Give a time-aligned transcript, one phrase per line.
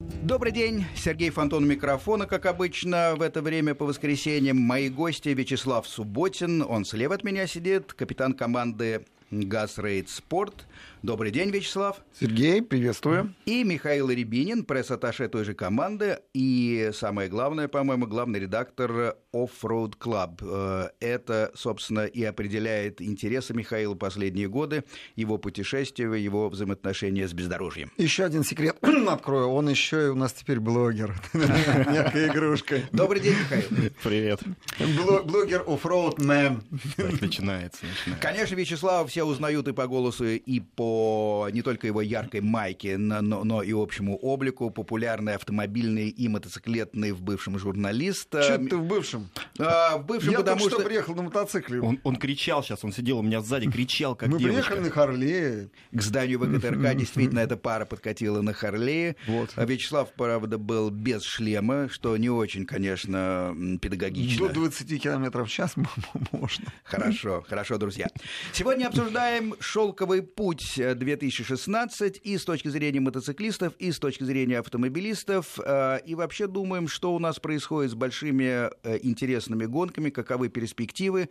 [0.00, 4.56] Добрый день, Сергей Фонтон микрофона, как обычно, в это время по воскресеньям.
[4.56, 10.68] Мои гости Вячеслав Субботин, он слева от меня сидит, капитан команды «Газ Рейд Спорт»,
[11.02, 11.98] Добрый день, Вячеслав.
[12.18, 13.32] Сергей, приветствую.
[13.46, 16.18] И Михаил Рябинин, пресс-атташе той же команды.
[16.34, 20.40] И самое главное, по-моему, главный редактор Off-Road Club.
[20.42, 24.82] Э, это, собственно, и определяет интересы Михаила последние годы,
[25.14, 27.92] его путешествия, его взаимоотношения с бездорожьем.
[27.96, 28.76] Еще один секрет
[29.08, 29.50] открою.
[29.50, 31.14] Он еще и у нас теперь блогер.
[31.32, 32.80] Некая игрушка.
[32.90, 33.92] Добрый день, Михаил.
[34.02, 34.40] Привет.
[35.24, 36.64] Блогер Off-Road Man.
[37.20, 38.20] Начинается, начинается.
[38.20, 40.87] Конечно, Вячеслав все узнают и по голосу, и по
[41.52, 47.22] не только его яркой майке, но, но и общему облику, популярный автомобильный и мотоциклетный в
[47.22, 48.30] бывшем журналист.
[48.30, 49.28] Че ты в бывшем?
[49.58, 50.80] А, в бывшем, Я потому только что...
[50.80, 51.80] что приехал на мотоцикле.
[51.80, 54.60] Он, он кричал сейчас, он сидел у меня сзади, кричал, как Мы девочка.
[54.62, 55.70] приехали на Харлее.
[55.92, 59.16] К зданию ВГТРК действительно эта пара подкатила на Харлее.
[59.26, 59.50] Вот.
[59.56, 64.48] А Вячеслав, правда, был без шлема, что не очень, конечно, педагогично.
[64.48, 65.74] До 20 километров в час
[66.32, 66.66] можно.
[66.84, 68.08] Хорошо, хорошо, друзья.
[68.52, 75.58] Сегодня обсуждаем шелковый путь 2016 и с точки зрения мотоциклистов, и с точки зрения автомобилистов.
[75.64, 81.28] э, И вообще думаем, что у нас происходит с большими э, интересными гонками, каковы перспективы.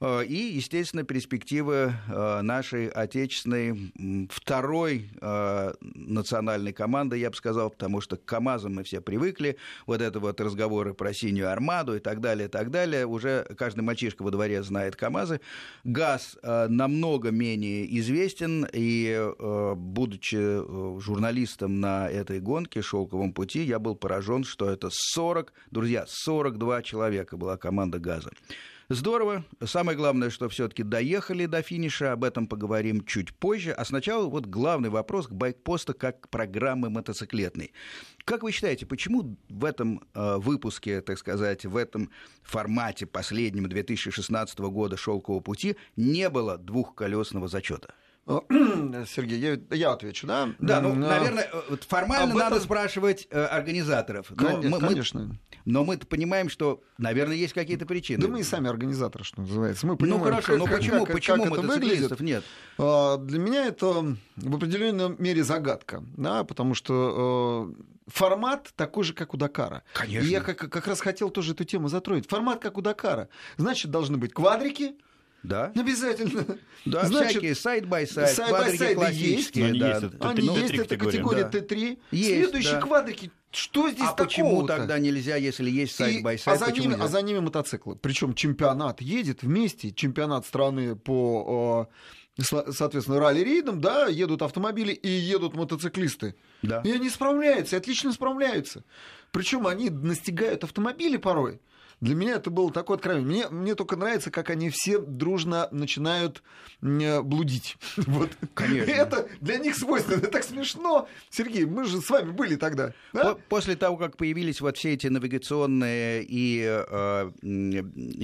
[0.00, 8.00] Э, И, естественно, перспективы э, нашей отечественной второй э, национальной команды, я бы сказал, потому
[8.00, 9.56] что к КАМАЗам мы все привыкли.
[9.86, 13.06] Вот это вот разговоры про синюю армаду и так далее, и так далее.
[13.06, 15.40] Уже каждый мальчишка во дворе знает КАМАЗы.
[15.84, 19.32] ГАЗ намного менее известен, и
[19.76, 26.82] будучи журналистом на этой гонке «Шелковом пути», я был поражен, что это 40, друзья, 42
[26.82, 28.30] человека была команда «ГАЗа».
[28.90, 29.44] Здорово.
[29.62, 32.12] Самое главное, что все-таки доехали до финиша.
[32.12, 33.70] Об этом поговорим чуть позже.
[33.72, 37.74] А сначала вот главный вопрос к байкпосту как программы мотоциклетной.
[38.24, 42.10] Как вы считаете, почему в этом э, выпуске, так сказать, в этом
[42.42, 47.92] формате последнем 2016 года «Шелкового пути» не было двухколесного зачета?
[49.06, 50.50] Сергей, я, я отвечу, да?
[50.58, 54.30] Да, ну, М, а, наверное, э, вот формально этом- надо спрашивать э, организаторов.
[54.30, 55.38] Но Кон- мы- Конечно.
[55.64, 58.20] но мы понимаем, что, наверное, есть какие-то причины.
[58.20, 59.86] Да мы и сами организаторы, что называется.
[59.86, 62.20] Мы ну понимаем, хорошо, как- но почему, как- почему как это выглядит.
[62.20, 62.44] нет?
[62.78, 69.12] А, Для меня это в определенной мере загадка, да, потому что э, формат такой же,
[69.14, 69.82] как у Дакара.
[69.94, 70.26] Конечно.
[70.26, 72.28] И я как, как раз хотел тоже эту тему затронуть.
[72.28, 73.28] Формат как у Дакара.
[73.56, 74.94] Значит, должны быть квадрики,
[75.42, 75.72] Да?
[75.76, 76.44] обязательно.
[76.84, 79.52] Да, Значит, всякие сайт-бай-сайт, сайд-бай-сайды квадрики есть.
[79.52, 79.66] классические.
[79.66, 79.88] Они да.
[79.94, 81.10] есть, это Они ну, есть, это категории.
[81.16, 81.58] категория Да.
[81.58, 81.98] Т3.
[82.10, 82.80] Есть, Следующие да.
[82.80, 84.76] квадрики, что здесь А почему такого-то?
[84.76, 86.56] тогда нельзя, если есть И- side-by-side?
[86.56, 87.96] а, за почему ними, а за ними мотоциклы.
[87.96, 91.88] Причем чемпионат едет вместе, чемпионат страны по,
[92.38, 96.34] э, со- соответственно, ралли-рейдам, да, едут автомобили и едут мотоциклисты.
[96.62, 96.80] Да.
[96.84, 98.84] И они справляются, и отлично справляются.
[99.30, 101.60] Причем они настигают автомобили порой.
[102.00, 103.26] Для меня это было такое откровение.
[103.28, 106.42] Мне, мне только нравится, как они все дружно начинают
[106.82, 107.76] э, блудить.
[108.06, 108.30] Вот.
[108.54, 108.90] Конечно.
[108.90, 110.16] Это для них свойственно.
[110.18, 111.08] Это так смешно.
[111.30, 112.92] Сергей, мы же с вами были тогда.
[113.12, 113.34] да?
[113.34, 117.70] По- После того, как появились вот все эти навигационные и э, м,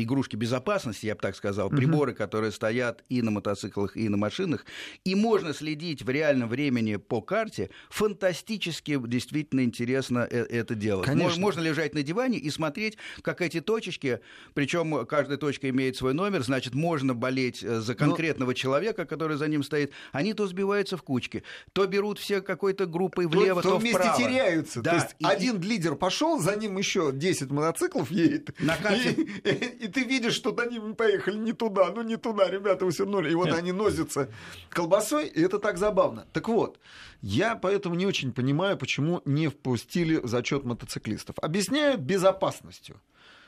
[0.00, 4.64] игрушки безопасности, я бы так сказал, приборы, которые стоят и на мотоциклах, и на машинах,
[5.04, 11.06] и можно следить в реальном времени по карте, фантастически действительно интересно э- это делать.
[11.06, 11.36] Конечно.
[11.38, 14.20] Мож- Можно лежать на диване и смотреть, как эти точечки,
[14.54, 19.48] причем каждая точка имеет свой номер, значит, можно болеть э, за конкретного человека, который за
[19.48, 19.92] ним стоит.
[20.12, 21.42] Они то сбиваются в кучки,
[21.72, 24.18] то берут все какой-то группой влево, то, то, вместе вправо.
[24.18, 24.82] теряются.
[24.82, 28.50] Да, То есть и- один лидер пошел, за ним еще 10 мотоциклов едет.
[28.60, 32.50] На карте- И, и- и ты видишь, что они поехали не туда, ну не туда,
[32.50, 33.26] ребята, все равно.
[33.26, 33.56] И вот Нет.
[33.56, 34.28] они носятся
[34.68, 36.26] колбасой, и это так забавно.
[36.32, 36.78] Так вот,
[37.22, 41.36] я поэтому не очень понимаю, почему не впустили в зачет мотоциклистов.
[41.40, 43.00] Объясняют безопасностью.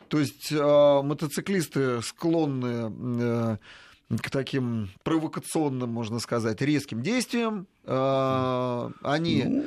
[0.09, 3.57] То есть э, мотоциклисты склонны э,
[4.23, 7.67] к таким провокационным, можно сказать, резким действиям.
[7.85, 9.65] Э, они Ну.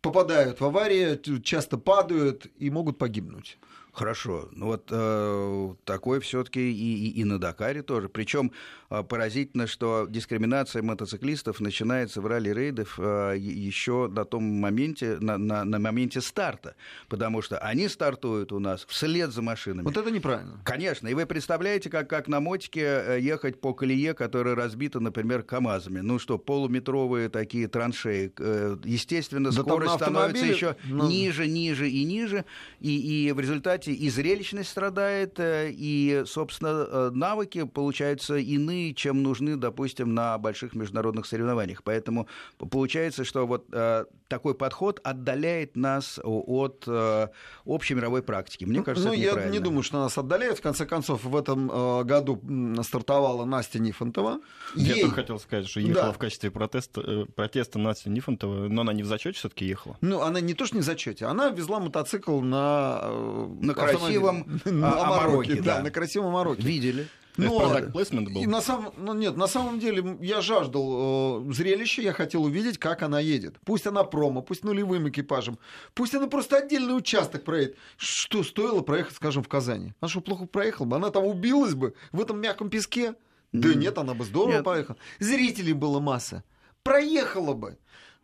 [0.00, 3.58] попадают в аварии, часто падают и могут погибнуть.
[3.98, 4.48] Хорошо.
[4.52, 8.08] Ну вот э, такое все-таки и, и, и на Дакаре тоже.
[8.08, 8.52] Причем
[8.90, 15.64] э, поразительно, что дискриминация мотоциклистов начинается в ралли-рейдах э, еще на том моменте, на, на,
[15.64, 16.76] на моменте старта.
[17.08, 19.84] Потому что они стартуют у нас вслед за машинами.
[19.84, 20.60] Вот это неправильно.
[20.64, 25.42] Конечно, и вы представляете, как, как на мотике э, ехать по колее, которая разбита, например,
[25.42, 25.98] КАМАЗами.
[25.98, 28.32] Ну что, полуметровые такие траншеи.
[28.38, 31.08] Э, Естественно, Да скорость становится еще ну.
[31.08, 32.44] ниже, ниже и ниже.
[32.78, 39.22] И, и в результате и зрелищность страдает, э, и, собственно, э, навыки получаются иные, чем
[39.22, 41.82] нужны, допустим, на больших международных соревнованиях.
[41.82, 42.28] Поэтому
[42.70, 47.28] получается, что вот э, такой подход отдаляет нас от э,
[47.64, 48.64] общей мировой практики.
[48.64, 50.58] Мне кажется, ну, это я не думаю, что нас отдаляет.
[50.58, 52.40] В конце концов, в этом э, году
[52.82, 54.40] стартовала Настя Нифонтова.
[54.74, 56.12] Я Ей- только хотел сказать, что ехала Да.
[56.12, 59.96] в качестве протеста, э, протеста Настя Нифонтова, но она не в зачете все-таки ехала.
[60.00, 63.00] Ну, она не то что не в зачете, она везла мотоцикл на...
[63.02, 65.82] э, На красивом, Амароке, да, да.
[65.82, 66.62] на красивом Амароке.
[66.62, 67.08] Видели.
[67.38, 67.48] Это
[67.86, 68.42] Но- плейсмент был?
[68.42, 72.78] И на самом, ну нет, на самом деле я жаждал э, зрелища, я хотел увидеть,
[72.78, 73.56] как она едет.
[73.64, 75.58] Пусть она промо, пусть нулевым экипажем,
[75.94, 77.76] пусть она просто отдельный участок проедет.
[77.96, 79.94] Что стоило проехать, скажем, в Казани?
[80.00, 80.96] Она что, плохо проехала бы?
[80.96, 83.14] Она там убилась бы в этом мягком песке?
[83.52, 83.78] Да М.
[83.78, 84.64] нет, она бы здорово Нет.
[84.64, 84.98] поехала.
[85.20, 86.42] Зрителей было масса.
[86.82, 87.78] Проехала бы.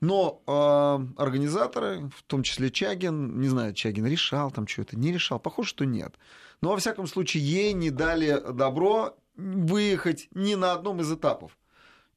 [0.05, 5.41] Но э, организаторы, в том числе Чагин, не знаю, Чагин решал там что-то, не решал,
[5.41, 6.15] похоже, что нет.
[6.61, 11.57] Но, во всяком случае, ей не дали добро выехать ни на одном из этапов.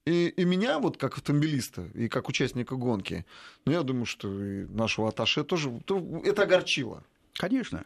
[0.06, 3.26] И, и меня, вот как автомобилиста и как участника гонки,
[3.64, 7.06] ну, я думаю, что и нашего Аташе тоже то это огорчило.
[7.36, 7.86] Конечно.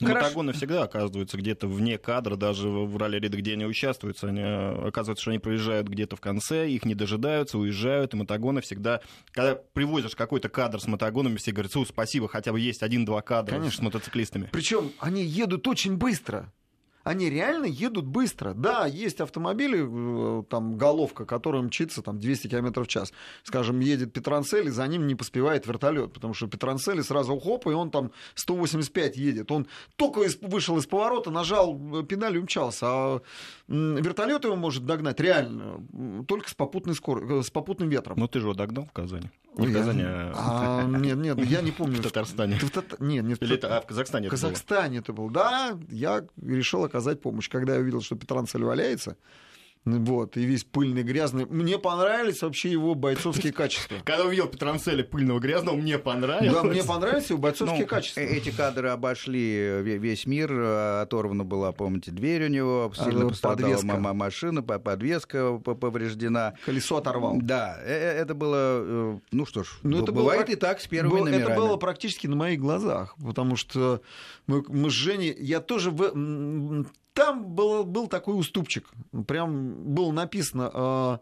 [0.00, 0.24] Ну, Хорошо.
[0.26, 5.22] Мотогоны всегда оказываются где-то вне кадра, даже в ралли-рейдах, где они участвуют, они, э, оказывается,
[5.22, 9.00] что они проезжают где-то в конце, их не дожидаются, уезжают, и мотогоны всегда...
[9.32, 13.56] Когда привозишь какой-то кадр с мотогонами, все говорят, «Су, спасибо, хотя бы есть один-два кадра
[13.56, 13.78] Конечно.
[13.78, 14.48] с мотоциклистами.
[14.52, 16.52] Причем они едут очень быстро.
[17.04, 18.54] Они реально едут быстро.
[18.54, 23.12] Да, есть автомобили, э, там головка, которая мчится там, 200 км в час.
[23.42, 27.70] Скажем, едет Петранцель, и за ним не поспевает вертолет, потому что Петранцель сразу хоп, и
[27.70, 29.50] он там 185 едет.
[29.50, 29.66] Он
[29.96, 32.86] только вышел из поворота, нажал э, педаль и умчался.
[32.86, 33.22] А
[33.68, 35.80] вертолет его может догнать реально
[36.28, 37.24] только с, попутной скор...
[37.24, 38.18] э, с попутным ветром.
[38.18, 39.30] Ну, ты же его догнал в Казани.
[39.56, 41.98] Не в Я- Казани, а нет, нет, я не помню.
[41.98, 42.56] в Татарстане.
[42.56, 44.30] В Тата- Нет, не в Или это- а, в Казахстане в.
[44.30, 45.28] Казахстане это был.
[45.28, 47.50] Да, я решил оказать помощь.
[47.50, 49.16] Когда я увидел, что Петранцель валяется,
[49.84, 53.96] вот, и весь пыльный, грязный, мне понравились вообще его бойцовские качества.
[54.04, 56.52] Когда увидел Петранцеля пыльного, грязного, мне понравилось.
[56.54, 58.20] Да, мне понравились его бойцовские Ну, качества.
[58.20, 60.52] э- Эти кадры обошли ве- весь мир.
[60.52, 62.92] э, Оторвана была, помните, дверь у него.
[62.94, 63.96] Сильно пострадала подвеска.
[63.98, 66.54] ма- машина, по- подвеска повреждена.
[66.64, 67.38] Колесо оторвал.
[67.42, 70.86] Да, э- это было, ну что ж, Ну, это было бывает прак- и так с
[70.86, 71.50] первыми Было- номерами.
[71.52, 74.00] Это было практически на моих глазах, потому что
[74.46, 78.88] мы, мы с Женей, я тоже в, там был, был такой уступчик,
[79.26, 81.18] прям было написано э,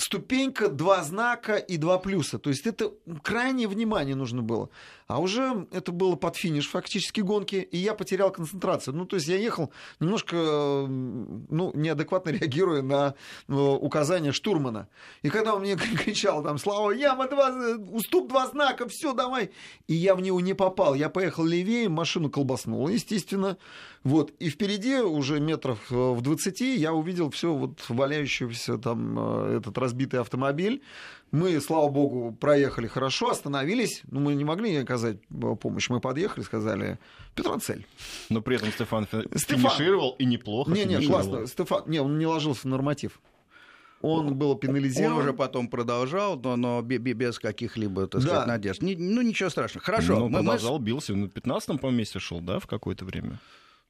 [0.00, 2.38] ступенька, два знака и два плюса.
[2.38, 2.92] То есть это
[3.22, 4.68] крайнее внимание нужно было.
[5.06, 8.94] А уже это было под финиш фактически гонки, и я потерял концентрацию.
[8.94, 13.14] Ну, то есть я ехал немножко э, ну, неадекватно реагируя на
[13.46, 14.88] э, указания штурмана.
[15.22, 17.54] И когда он мне кричал там, Слава, яма, два,
[17.92, 19.50] уступ два знака, все, давай.
[19.86, 20.94] И я в него не попал.
[20.94, 23.58] Я поехал левее, машину колбаснул, естественно.
[24.02, 24.32] Вот.
[24.40, 29.18] И впереди уже метров э, в 20 я увидел все вот валяющийся там
[29.56, 30.82] этот разбитый автомобиль.
[31.32, 34.02] Мы, слава богу, проехали хорошо, остановились.
[34.10, 35.90] Но мы не могли оказать э, помощь.
[35.90, 36.98] Мы подъехали, сказали,
[37.34, 37.84] Петранцель.
[38.30, 39.70] Но при этом Стефан Стефан.
[39.70, 41.46] финишировал и неплохо Не, не, классно.
[41.46, 43.20] Стефан, не, он не ложился в норматив.
[44.02, 45.18] Он был Он пенализирован.
[45.18, 48.26] уже потом продолжал, но, но бе- бе- без каких-либо, так Да.
[48.28, 48.82] сказать, надежд.
[48.82, 49.84] Ни- ну, ничего страшного.
[49.84, 50.14] Хорошо.
[50.18, 51.14] Ну, мы- мы продолжал, бился.
[51.14, 53.38] На 15-м, по месте шел, да, в какое-то время?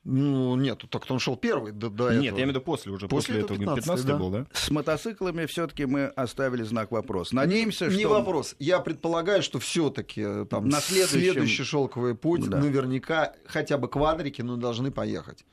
[0.09, 2.23] Ну, нет, так он шел первый до, до Нет, этого.
[2.25, 3.09] я имею в виду после уже.
[3.09, 4.17] После После, этого этого 15-й, 15 да.
[4.17, 4.47] был, да?
[4.53, 7.33] С мотоциклами все-таки мы оставили знак вопрос.
[7.33, 8.11] Надеемся, Не что...
[8.11, 8.55] вопрос.
[8.61, 12.59] Я предполагаю, что все-таки там На следующем- следующий шелковый путь, Да.
[12.59, 15.45] наверняка хотя бы квадрики, но должны поехать.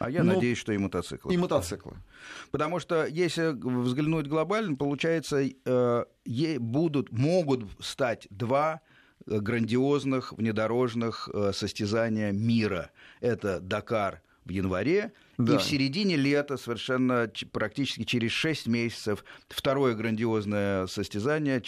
[0.00, 1.32] А я Ну, надеюсь, что и мотоциклы.
[1.32, 1.92] И мотоциклы.
[2.50, 8.89] Потому что если взглянуть глобально, получается, э, е- будут, могут стать два э,
[9.26, 12.90] грандиозных внедорожных э, состязания мира.
[13.20, 15.12] Это Дакар в январе,
[15.44, 15.54] Да.
[15.54, 21.60] и в середине лета, совершенно практически через 6 месяцев, второе грандиозное состязание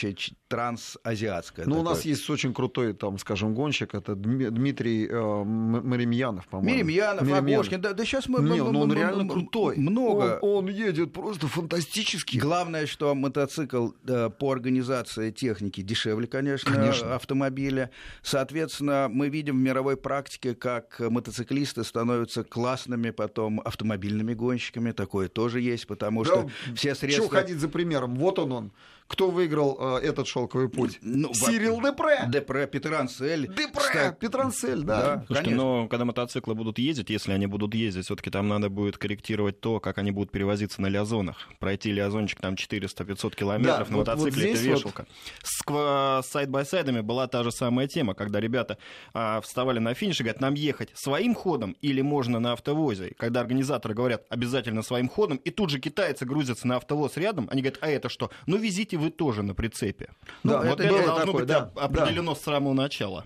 [0.49, 1.67] трансазиатское.
[1.67, 6.77] Ну, у нас есть очень крутой, там, скажем, гонщик, это Дми- Дмитрий э, Маремьянов, по-моему.
[6.77, 7.53] Миремьянов, Миремьянов.
[7.53, 8.41] Агошкин, да, да сейчас мы...
[8.43, 9.77] Не, мы- ну он мы- реально мы- крутой.
[9.79, 10.39] Много.
[10.43, 12.37] Он, он едет просто фантастически.
[12.39, 17.15] Главное, что мотоцикл э, по организации техники дешевле, конечно, Конечно.
[17.15, 17.91] автомобиля.
[18.23, 24.93] Соответственно, мы видим в мировой практике, как мотоциклисты становятся классными потом автомобильными гонщиками.
[24.93, 27.29] Такое тоже есть, потому что Да, все Чего средства...
[27.29, 28.17] ходить за примером?
[28.17, 28.73] Вот он он.
[29.13, 30.99] Кто выиграл э, этот шелковый путь?
[31.03, 32.25] Ну, Сирил Депре.
[32.29, 33.67] Депре, Петер Ансель, Депре!
[33.77, 35.01] Кстати, Петранцель, да.
[35.03, 35.25] Да.
[35.27, 35.65] Слушайте, Конечно.
[35.83, 39.81] но когда мотоциклы будут ездить, если они будут ездить, все-таки там надо будет корректировать то,
[39.81, 41.51] как они будут перевозиться на liaison ах.
[41.59, 45.07] Пройти liaison чик там 400-500 километров Да, на вот- вот мотоцикле, это здесь вот- вешалка.
[45.43, 48.79] С с side-by-side ами была та же самая тема, когда ребята
[49.13, 53.09] а, вставали на финиш и говорят, нам ехать своим ходом или можно на автовозе.
[53.09, 57.47] И когда организаторы говорят, обязательно своим ходом, и тут же китайцы грузятся на автовоз рядом,
[57.51, 58.31] они говорят, а это что?
[58.47, 60.09] Ну, везите вы тоже на прицепе.
[60.45, 63.25] Да, вот это это, должно такое, быть да, оп- определено с самого начала.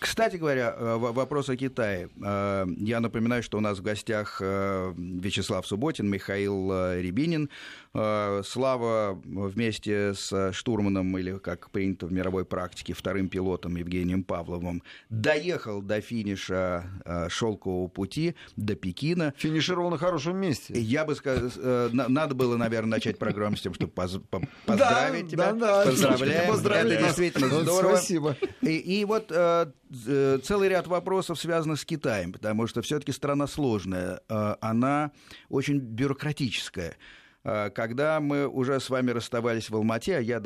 [0.00, 2.08] Кстати говоря, э, вопрос о Китае.
[2.24, 7.48] Э, Я напоминаю, что у нас в гостях э, Вячеслав Субботин, Михаил Рябинин.
[7.96, 14.82] Э, Слава вместе с штурманом, или как принято в мировой практике, вторым пилотом Евгением Павловым,
[15.10, 19.32] доехал до финиша э, шелкового пути, до Пекина.
[19.36, 20.74] Финишировал на хорошем месте.
[20.78, 24.42] Я бы сказал, э, на- надо было, наверное, начать программу с тем, чтобы поз- по-
[24.66, 25.52] поздравить тебя.
[25.52, 26.48] Да, да, Поздравляем.
[26.50, 27.96] поздравить Это действительно здорово.
[27.96, 28.36] Спасибо.
[28.60, 29.66] И, и вот э,
[30.08, 35.12] э, целый ряд вопросов, связанных с Китаем, потому что все-таки страна сложная, э, она
[35.48, 36.96] очень бюрократическая.
[37.44, 40.40] Э, Когда мы уже с вами расставались в Алмате, а я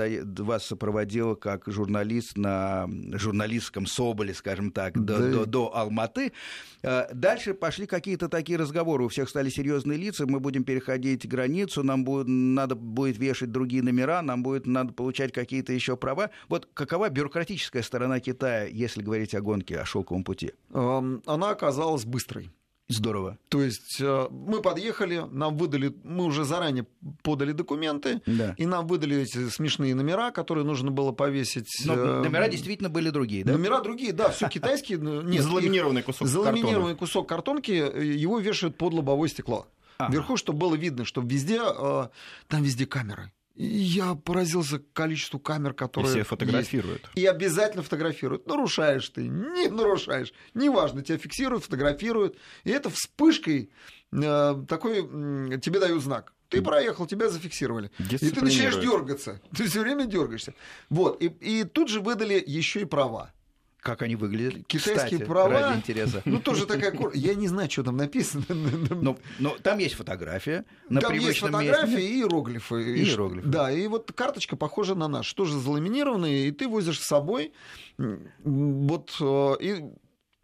[0.45, 5.31] вас сопроводил как журналист на журналистском Соболе, скажем так, до, Да.
[5.31, 6.33] до- до Алматы,
[6.83, 11.83] э, дальше пошли какие-то такие разговоры, у всех стали серьезные лица, мы будем переходить границу,
[11.85, 16.31] нам будет, надо будет вешать другие номера, нам будет надо получать какие-то еще права.
[16.49, 20.53] Вот какова бюрократическая сторона Китая, если говорить о гонке, о шелковом пути?
[20.73, 22.51] Она оказалась быстрой.
[22.91, 23.37] Здорово.
[23.51, 26.87] То есть э, мы подъехали, нам выдали, мы уже заранее
[27.23, 28.55] подали документы, Да.
[28.57, 31.69] и нам выдали эти смешные номера, которые нужно было повесить.
[31.85, 33.53] Но э, номера действительно были другие, да?
[33.53, 34.99] Номера другие, да, все китайские.
[34.99, 39.67] Нет, Заламинированный кусок заламинированный кусок картонки, э, его вешают под лобовое стекло.
[39.99, 40.13] Ага.
[40.13, 42.09] Вверху, чтобы было видно, что везде, э,
[42.47, 43.33] там везде камеры.
[43.59, 46.31] И я поразился количеству камер, И которые все есть.
[46.31, 47.11] фотографируют.
[47.17, 48.47] И обязательно фотографируют.
[48.47, 50.33] Нарушаешь ты, не нарушаешь.
[50.55, 52.37] Неважно, тебя фиксируют, фотографируют.
[52.63, 53.71] И это вспышкой
[54.13, 56.33] э, такой м, тебе дают знак.
[56.49, 57.91] Ты проехал, тебя зафиксировали.
[57.99, 59.41] И ты начинаешь дергаться.
[59.55, 60.55] Ты все время дергаешься.
[60.89, 61.21] Вот.
[61.23, 63.33] И, и тут же выдали еще и права.
[63.81, 64.67] Как они выглядят?
[64.67, 65.51] Китайские Кстати, права.
[65.61, 66.21] ради интереса.
[66.25, 66.93] Ну, тоже такая...
[67.15, 68.45] Я не знаю, что там написано.
[68.91, 72.09] Но, но там есть фотография на Там есть фотографии месте.
[72.09, 72.97] и иероглифы.
[72.97, 73.47] И иероглифы.
[73.47, 77.53] Да, и вот карточка похожа на нашу, тоже заламинированная, и ты возишь с собой.
[78.45, 79.85] Вот э, и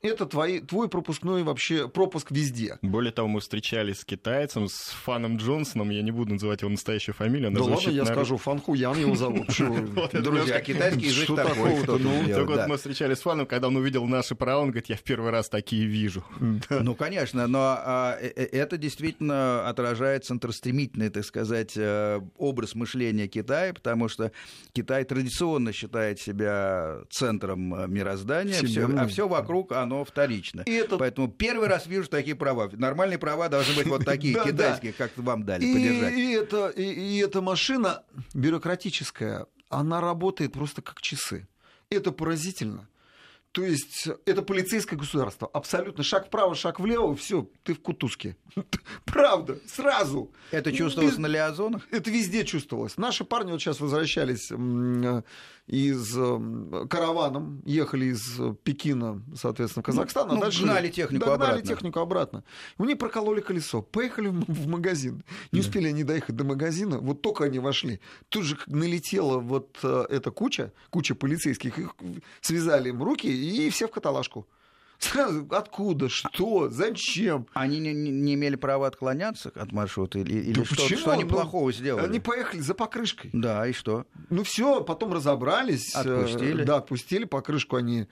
[0.05, 2.79] это твои, твой пропускной вообще пропуск везде.
[2.83, 7.15] Более того, мы встречались с китайцем, с Фаном Джонсоном, я не буду называть его настоящую
[7.15, 7.49] фамилию.
[7.49, 9.49] она Да ладно, я на- скажу, Фанху Ян его зовут.
[10.13, 11.81] Друзья, китайский язык такой,
[12.27, 15.03] Так вот, мы встречались с Фаном, когда он увидел наши права, он говорит, я в
[15.03, 16.23] первый раз такие вижу.
[16.69, 23.27] Ну, конечно, но а, э- э- это действительно отражает центростремительный, так сказать, э, образ мышления
[23.27, 24.33] Китая, потому что
[24.73, 28.59] Китай традиционно считает себя центром мироздания,
[28.99, 30.63] а все вокруг оно вторично.
[30.67, 32.71] И это- Поэтому первый раз вижу такие права.
[32.73, 36.15] Нормальные права должны быть вот такие, китайские, как вам дали, подержать.
[36.15, 41.47] и это, и, эта машина бюрократическая, она работает просто как часы.
[41.91, 42.89] Это поразительно.
[43.53, 45.47] То есть это полицейское государство.
[45.53, 46.03] Абсолютно.
[46.03, 48.37] Шаг вправо, шаг влево, все, ты в кутузке.
[49.05, 50.33] Правда, сразу.
[50.51, 51.87] Это чувствовалось Без- на Лиазонах?
[51.93, 52.97] Это везде чувствовалось.
[52.97, 54.51] Наши парни вот сейчас возвращались
[55.67, 61.51] из м, караваном, ехали из Пекина, соответственно, в Казахстан, а ну, дальше гнали технику догнали
[61.53, 61.69] обратно.
[61.69, 62.45] технику обратно.
[62.79, 65.25] Них прокололи колесо, поехали в, магазин.
[65.53, 68.01] Не успели они доехать до магазина, вот только они вошли.
[68.29, 71.95] Тут же налетела вот э, эта куча, куча полицейских, их
[72.41, 74.47] связали им руки и все в каталажку.
[75.05, 77.47] Сразу откуда, что, зачем?
[77.53, 80.19] Они не, не- имели права отклоняться от маршрута?
[80.19, 80.99] Или, или Да что, почему?
[80.99, 82.07] что они Ну, плохого сделали?
[82.07, 83.29] Они поехали за покрышкой.
[83.35, 84.07] Да, и что?
[84.31, 85.95] Ну все, потом разобрались.
[85.95, 86.65] э, Отпустили.
[86.65, 88.09] Да, отпустили, покрышку они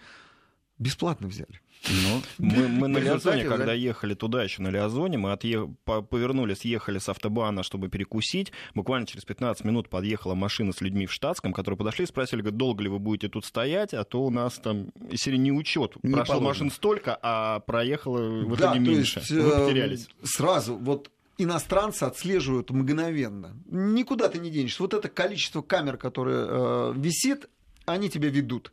[0.78, 1.61] бесплатно взяли.
[1.90, 3.72] Ну, Мы, мы на Лиазоне, когда да?
[3.72, 8.52] ехали туда еще на Лиазоне, мы отъе- по- повернули, съехали с автобана, чтобы перекусить.
[8.74, 12.56] Буквально через 15 минут подъехала машина с людьми в штатском, которые подошли и спросили, говорят,
[12.56, 16.12] долго ли вы будете тут стоять, а то у нас там, если не учет, Не
[16.14, 16.48] прошло положено.
[16.48, 19.18] машин столько, а проехало в Да, итоге то меньше.
[19.20, 20.08] есть, Мы э, потерялись.
[20.22, 23.56] Сразу, вот иностранцы отслеживают мгновенно.
[23.66, 24.82] Никуда ты не денешься.
[24.82, 27.48] Вот это количество камер, которое э, висит,
[27.86, 28.72] они тебя ведут.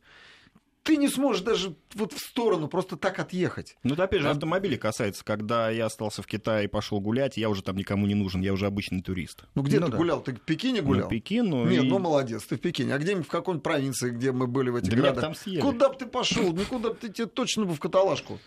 [0.83, 3.75] Ты не сможешь даже вот в сторону просто так отъехать.
[3.83, 5.24] Ну, это опять же автомобилей касается.
[5.25, 8.53] Когда я остался в Китае и пошел гулять, я уже там никому не нужен, я
[8.53, 9.43] уже обычный турист.
[9.55, 9.98] Ну где Ну ты да.
[9.98, 10.21] гулял?
[10.24, 11.09] Ты в Пекине Ну, гулял?
[11.09, 12.95] Пекин, ну, Нет, и- ну молодец, ты в Пекине.
[12.95, 15.21] А где-нибудь в какой-нибудь провинции, где мы были в этих Да городах?
[15.24, 15.59] там съели.
[15.62, 16.51] Куда бы ты пошел?
[16.53, 18.39] Никуда бы ты тебе точно бы в каталажку.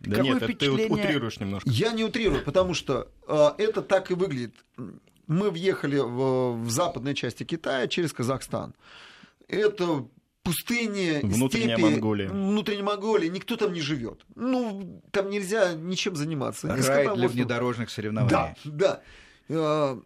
[0.00, 1.68] Да Какое нет, это ты впечатление- утрируешь немножко.
[1.70, 4.54] Я не утрирую, потому что э, это так и выглядит.
[5.26, 8.74] Мы въехали в, в западной части Китая через Казахстан.
[9.46, 10.06] Это
[10.42, 12.28] пустыне, Внутренняя степи, Монголия.
[12.28, 14.22] внутренней Монголии, никто там не живет.
[14.34, 16.66] Ну, там нельзя ничем заниматься.
[16.68, 18.30] Ни Рай для внедорожных соревнований.
[18.30, 19.00] Да, да.
[19.52, 19.96] Э,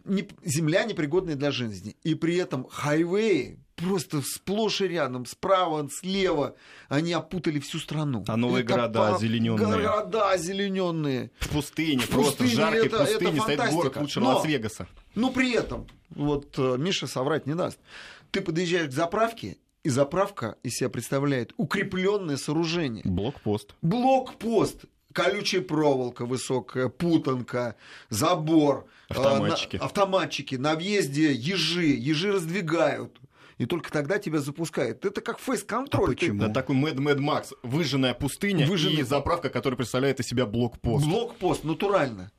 [0.42, 1.96] земля непригодная для жизни.
[2.02, 6.54] И при этом хайвеи просто сплошь и рядом, справа, слева,
[6.88, 8.24] они опутали всю страну.
[8.26, 9.66] А новые Это города по- озелененные.
[9.66, 11.30] Города озелененные.
[11.40, 13.98] В пустыне, В просто пустыне в жаркой это- пустыне это стоит город фантастика.
[13.98, 14.88] лучше Но- Лас-Вегаса.
[15.14, 17.78] Но при этом, вот э, Миша соврать не даст,
[18.30, 23.02] ты подъезжаешь к заправке, и заправка из себя представляет укрепленное сооружение.
[23.04, 23.74] Блокпост.
[23.82, 27.76] Блокпост, колючая проволока высокая, путанка,
[28.08, 29.76] забор, э, Автоматчики.
[29.76, 33.20] на- автоматчики, на въезде ежи, ежи раздвигают.
[33.58, 35.04] И только тогда тебя запускают.
[35.04, 36.10] Это как фейс-контроль.
[36.10, 36.40] А почему?
[36.40, 37.52] Да, такой Мэд Мэд Макс.
[37.62, 41.06] Выжженная пустыня Выжженная- и заправка, которая представляет из себя блокпост.
[41.06, 42.32] Блокпост, натурально.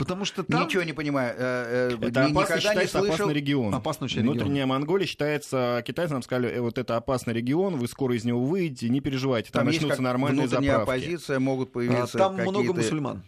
[0.00, 0.64] Потому что там...
[0.64, 1.34] Ничего не понимаю.
[1.36, 3.14] э, э, Это опасный, никогда не считается слышал.
[3.14, 3.74] опасный регион.
[3.74, 4.34] Опасный очень регион.
[4.34, 8.42] Внутренняя Монголия считается, китайцы нам сказали, э, вот это опасный регион, вы скоро из него
[8.42, 10.82] выйдете, не переживайте, там, Там есть начнутся как нормальные заправки.
[10.82, 13.22] оппозиция, могут а, появиться Там много мусульман.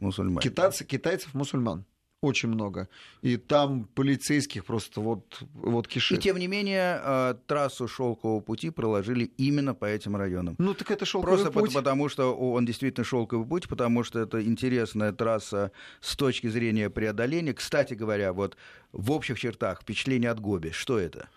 [0.00, 0.40] мусульмане.
[0.40, 1.86] Китайцы, китайцев мусульман.
[2.20, 2.88] Очень много.
[3.22, 6.20] И там полицейских просто вот, вот И кишит.
[6.20, 10.56] тем не менее, э, трассу шелкового пути проложили именно по этим районам.
[10.58, 11.66] Ну так это шелковый Просто путь.
[11.66, 15.70] пот- потому, что он действительно шелковый путь, потому что это интересная трасса
[16.00, 17.54] с точки зрения преодоления.
[17.54, 18.56] Кстати говоря, вот
[18.90, 20.70] в общих чертах впечатление от Гоби.
[20.70, 21.28] Что это?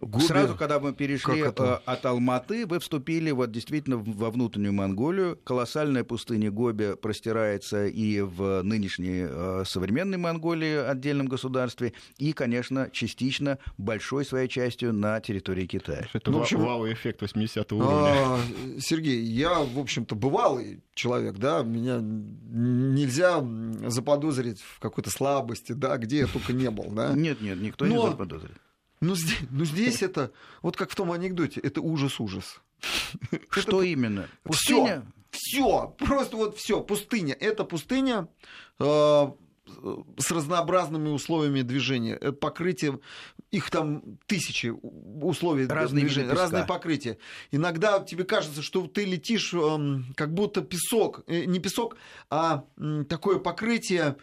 [0.00, 0.22] Гоби?
[0.24, 5.38] Сразу, когда мы перешли э, от Алматы, вы вступили вот действительно в- во внутреннюю Монголию.
[5.44, 13.58] Колоссальная пустыня Гоби простирается и в нынешней э, современной Монголии, отдельном государстве, и, конечно, частично
[13.76, 16.06] большой своей частью на территории Китая.
[16.12, 17.94] Это Ну, в общем, вау-эффект 80 уровня.
[17.94, 18.40] А,
[18.80, 23.44] Сергей, я, в общем-то, бывалый человек, да, меня нельзя
[23.88, 27.12] заподозрить в какой-то слабости, да, где я только не был, да.
[27.14, 28.56] Нет, нет, никто не заподозрит.
[29.00, 32.60] Ну здесь, ну, здесь это, вот как в том анекдоте, это ужас-ужас.
[33.50, 34.28] Что именно?
[34.42, 35.04] Пустыня?
[35.30, 37.34] все, просто вот все, пустыня.
[37.34, 38.28] Это пустыня
[38.78, 39.32] э,
[40.18, 42.14] с разнообразными условиями движения.
[42.14, 43.00] Это покрытие,
[43.50, 47.18] их там тысячи условий Разные движения, разные покрытия.
[47.50, 51.96] Иногда тебе кажется, что ты летишь эм, как будто песок, э, не песок,
[52.30, 52.64] а
[53.08, 54.16] такое покрытие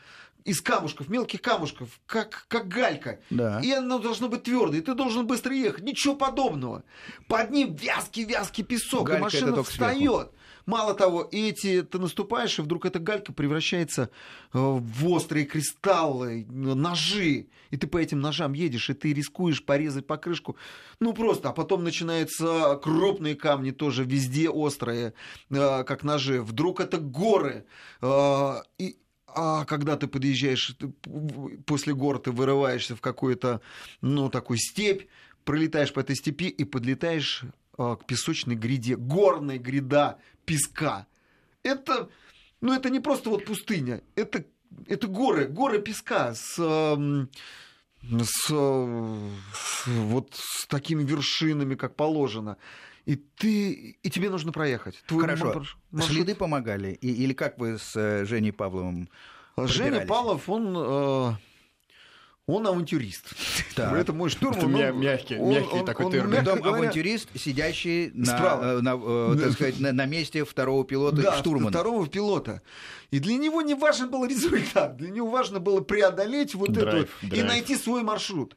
[0.45, 3.19] из камушков, мелких камушков, как, как галька.
[3.31, 3.59] Да.
[3.61, 5.83] И оно должно быть твердое, и ты должен быстро ехать.
[5.83, 6.83] Ничего подобного.
[7.27, 10.31] Под ним вязкий-вязкий песок, Галька и машина встает.
[10.67, 14.09] Мало того, эти ты наступаешь, и вдруг эта галька превращается
[14.51, 17.47] э, в острые кристаллы, ножи.
[17.69, 20.55] И ты по этим ножам едешь, и ты рискуешь порезать покрышку.
[20.99, 25.13] Ну просто, а потом начинаются крупные камни тоже, везде острые,
[25.51, 26.41] э, как ножи.
[26.41, 27.65] Вдруг это горы.
[28.01, 28.97] э, И,
[29.35, 30.87] а когда ты подъезжаешь, ты
[31.65, 33.61] после гор ты вырываешься в какую-то,
[34.01, 35.09] ну, такую степь,
[35.43, 37.43] пролетаешь по этой степи и подлетаешь
[37.77, 41.05] а, к песочной гряде, горная гряда песка.
[41.63, 42.09] Это,
[42.61, 44.45] ну, это не просто вот пустыня, это,
[44.87, 48.51] это горы, горы песка с, с, с
[49.85, 52.57] вот с такими вершинами, как положено.
[53.05, 55.03] И ты, и тебе нужно проехать.
[55.07, 55.45] Твой Хорошо.
[55.53, 56.91] марш- маршрут- Следы помогали?
[56.93, 59.09] И- или как вы с э, Женей Павловым?
[59.57, 59.67] Женя
[60.01, 60.07] пробирались?
[60.09, 61.33] Павлов, он, э,
[62.47, 63.25] он авантюрист.
[63.75, 63.93] Так.
[63.93, 64.57] Это мой штурман.
[64.57, 66.31] Это мя- мягкий- он- мягкий он- такой он, термин.
[66.31, 71.17] мягко говоря, авантюрист, сидящий на, э, на, э, так сказать, на, на месте второго пилота
[71.21, 71.69] да, штурмана.
[71.69, 72.61] второго пилота.
[73.11, 77.35] И для него не важен был результат, для него важно было преодолеть вот Драйв, это
[77.35, 78.55] и найти свой маршрут.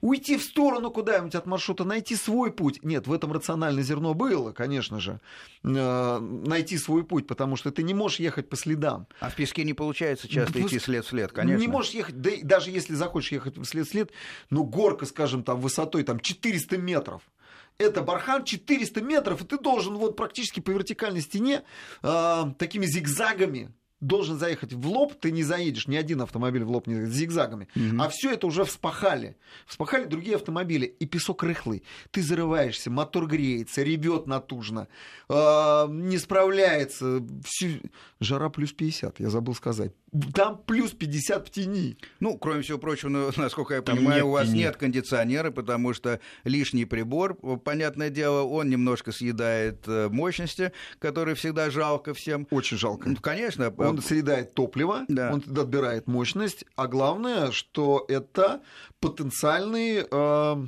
[0.00, 2.82] Уйти в сторону куда-нибудь от маршрута, найти свой путь.
[2.82, 5.20] Нет, в этом рациональное зерно было, конечно же.
[5.64, 9.06] Э, Найти свой путь, потому что ты не можешь ехать по следам.
[9.20, 11.60] А в песке не получается часто Ну, идти след в след, конечно.
[11.60, 14.10] Не можешь ехать, да даже если захочешь ехать вслед след,
[14.50, 17.22] ну горка, скажем, там высотой там 400 метров.
[17.78, 21.62] Это бархан 400 метров, и ты должен вот практически по вертикальной стене
[22.02, 26.86] э, такими зигзагами должен заехать в лоб, ты не заедешь, ни один автомобиль в лоб
[26.86, 27.68] не заедет, зигзагами.
[27.98, 29.36] А все это уже вспахали.
[29.66, 31.82] Вспахали другие автомобили, и песок рыхлый.
[32.10, 34.88] Ты зарываешься, мотор греется, ревет натужно,
[35.28, 37.22] э, не справляется.
[37.44, 37.80] Всю...
[38.20, 39.92] Жара плюс 50, я забыл сказать.
[40.34, 41.96] Там плюс 50 в тени.
[42.20, 44.58] Ну, кроме всего прочего, ну, насколько я Там понимаю, у вас тени.
[44.58, 51.70] нет кондиционера, потому что лишний прибор, понятное дело, он немножко съедает э, мощности, которые всегда
[51.70, 52.46] жалко всем.
[52.50, 53.08] Очень жалко.
[53.08, 55.32] Ну, Конечно, Он съедает топливо, Да.
[55.32, 58.60] он отбирает мощность, а главное, что это
[59.00, 60.66] потенциальный э,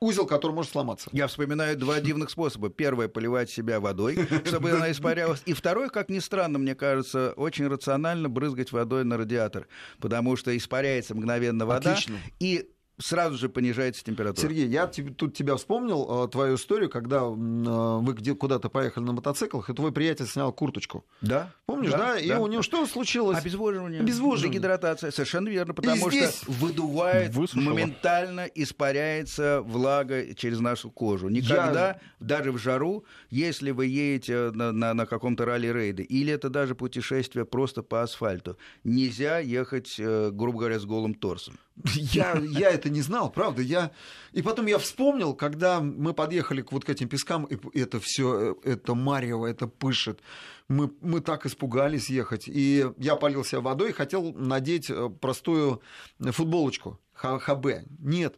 [0.00, 1.10] узел, который может сломаться.
[1.12, 2.70] Я вспоминаю два дивных способа.
[2.70, 5.42] Первое— поливать себя водой, чтобы она испарялась.
[5.44, 10.56] И второе, как ни странно, мне кажется, очень рационально брызгать водой на радиатор, потому что
[10.56, 11.92] испаряется мгновенно вода.
[11.92, 12.16] Отлично.
[12.38, 14.40] И сразу же понижается температура.
[14.40, 19.12] Сергей, я тут тебя вспомнил, э, твою историю, когда э, вы где, куда-то поехали на
[19.12, 21.04] мотоциклах, и твой приятель снял курточку.
[21.20, 21.52] Да.
[21.66, 21.98] Помнишь, да?
[22.14, 22.18] да?
[22.18, 23.38] И у него что случилось?
[23.38, 24.00] Обезвоживание.
[24.00, 24.50] Обезвоживание.
[24.50, 25.10] Дегидратация.
[25.10, 27.70] Совершенно верно, потому что выдувает, Высушило.
[27.70, 31.28] моментально испаряется влага через нашу кожу.
[31.28, 32.00] Никогда, я...
[32.20, 37.44] даже в жару, если вы едете на, на, на каком-то ралли-рейде, или это даже путешествие
[37.44, 41.58] просто по асфальту, нельзя ехать, э, грубо говоря, с голым торсом.
[41.94, 43.62] Я, я это не знал, правда.
[43.62, 43.90] Я...
[44.32, 48.54] И потом я вспомнил, когда мы подъехали к вот к этим пескам, и это все,
[48.64, 50.20] э, это марево, это пышет.
[50.68, 52.48] Мы, мы так испугались ехать.
[52.48, 55.82] И я полился водой и хотел надеть э, простую
[56.18, 57.66] футболочку ХБ.
[57.98, 58.36] Нет,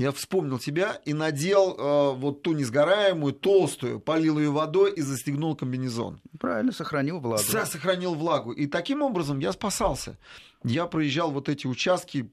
[0.00, 5.54] я вспомнил тебя и надел э, вот ту несгораемую, толстую, полил ее водой и застегнул
[5.54, 6.22] комбинезон.
[6.38, 7.42] Правильно, сохранил влагу.
[7.52, 8.52] Да, сохранил влагу.
[8.52, 10.16] И таким образом я спасался.
[10.64, 12.30] Я проезжал вот эти участки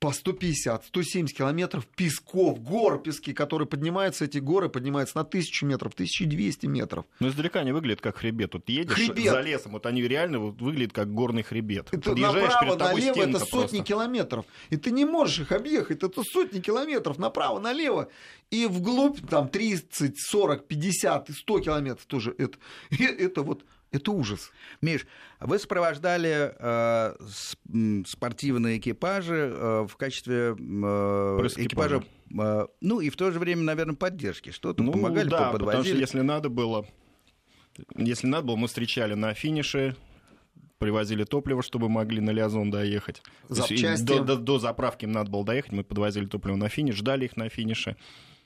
[0.00, 5.92] по 150, 170 километров песков, гор пески, которые поднимаются, эти горы поднимаются на 1000 метров,
[5.92, 7.04] 1200 метров.
[7.20, 8.54] Но издалека не выглядит как хребет.
[8.54, 9.30] Вот едешь хребет.
[9.30, 11.88] за лесом, вот они реально вот выглядят как горный хребет.
[11.92, 13.84] Это направо, налево это сотни просто.
[13.84, 14.46] километров.
[14.70, 18.08] И ты не можешь их объехать, это сотни километров направо, налево.
[18.50, 22.34] И вглубь там 30, 40, 50 и 100 километров тоже.
[22.38, 22.56] Это,
[22.98, 24.52] это вот это ужас.
[24.80, 25.06] Миш,
[25.40, 32.02] вы сопровождали э, спортивные экипажи э, в качестве э, экипажа,
[32.38, 34.50] э, ну и в то же время, наверное, поддержки.
[34.50, 35.64] Что-то ну, помогали, да, подвозили.
[35.66, 36.86] потому что если надо было,
[37.96, 39.96] если надо было, мы встречали на финише,
[40.78, 43.22] привозили топливо, чтобы могли на Лиазон доехать.
[43.48, 44.04] Запчасти.
[44.04, 47.36] До, до, до заправки им надо было доехать, мы подвозили топливо на финиш, ждали их
[47.36, 47.96] на финише.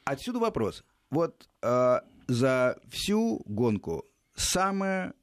[0.05, 0.85] Отсюда вопрос.
[1.11, 4.05] Вот э, за всю гонку
[4.35, 5.15] самое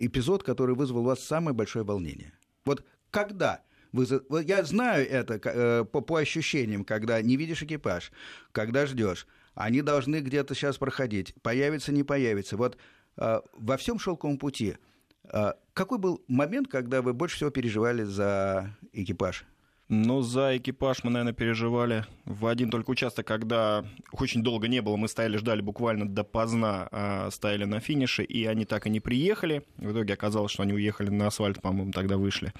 [0.00, 2.32] эпизод, который вызвал у вас самое большое волнение?
[2.64, 4.06] Вот когда вы,
[4.44, 8.12] я знаю это э, по, по ощущениям, когда не видишь экипаж,
[8.52, 12.56] когда ждешь, они должны где-то сейчас проходить, появится, не появится.
[12.56, 12.76] Вот
[13.16, 14.76] э, во всем шелковом пути
[15.24, 19.44] э, какой был момент, когда вы больше всего переживали за экипаж?
[19.92, 24.94] Ну, за экипаж мы, наверное, переживали в один только участок, когда очень долго не было,
[24.94, 29.64] мы стояли, ждали буквально допоздна, а стояли на финише, и они так и не приехали.
[29.78, 32.52] В итоге оказалось, что они уехали на асфальт, по-моему, тогда вышли.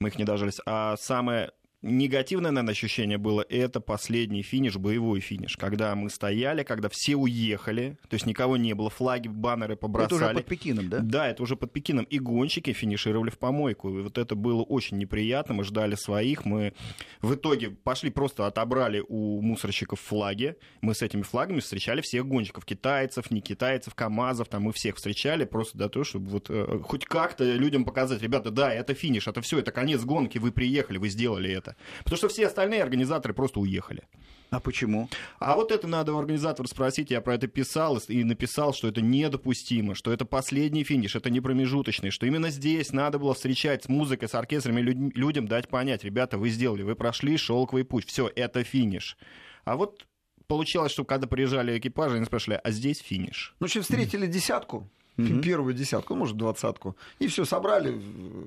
[0.00, 0.58] Мы их не дождались.
[0.66, 6.88] А самое негативное, наверное, ощущение было, это последний финиш, боевой финиш, когда мы стояли, когда
[6.90, 10.16] все уехали, то есть никого не было, флаги, баннеры побросали.
[10.16, 10.98] Это уже под Пекином, да?
[11.00, 12.04] Да, это уже под Пекином.
[12.04, 13.88] И гонщики финишировали в помойку.
[13.90, 15.54] И вот это было очень неприятно.
[15.54, 16.44] Мы ждали своих.
[16.44, 16.74] Мы
[17.22, 20.56] в итоге пошли просто отобрали у мусорщиков флаги.
[20.80, 22.64] Мы с этими флагами встречали всех гонщиков.
[22.64, 24.48] Китайцев, не китайцев, КАМАЗов.
[24.48, 28.50] Там мы всех встречали просто для того, чтобы вот э, хоть как-то людям показать, ребята,
[28.50, 31.76] да, это финиш, это все, это конец гонки, вы приехали, вы сделали это это.
[32.04, 34.02] Потому что все остальные организаторы просто уехали.
[34.50, 35.08] А почему?
[35.38, 37.10] А вот это надо у организатора спросить.
[37.10, 41.40] Я про это писал и написал, что это недопустимо, что это последний финиш, это не
[41.40, 46.36] промежуточный, что именно здесь надо было встречать с музыкой, с оркестрами, людям дать понять, ребята,
[46.36, 49.16] вы сделали, вы прошли шелковый путь, все, это финиш.
[49.64, 50.04] А вот
[50.48, 53.54] получалось, что когда приезжали экипажи, они спрашивали, а здесь финиш?
[53.60, 54.90] Ну, что встретили десятку,
[55.28, 56.96] mm первую десятку, может, двадцатку.
[57.18, 58.00] И все собрали,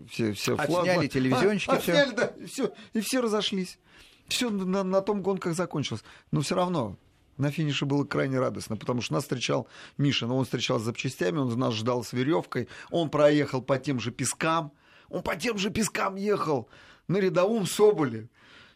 [0.10, 1.72] все, все Отсняли телевизионщики.
[1.72, 3.80] А, отсняли, да, и все, и все разошлись.
[4.28, 6.04] Все на, на том гонках закончилось.
[6.32, 6.98] Но все равно
[7.38, 11.38] на финише было крайне радостно, потому что нас встречал Миша, но он встречал с запчастями,
[11.38, 14.72] он нас ждал с веревкой, он проехал по тем же пескам,
[15.10, 16.70] он по тем же пескам ехал
[17.08, 18.30] на рядовом Соболе.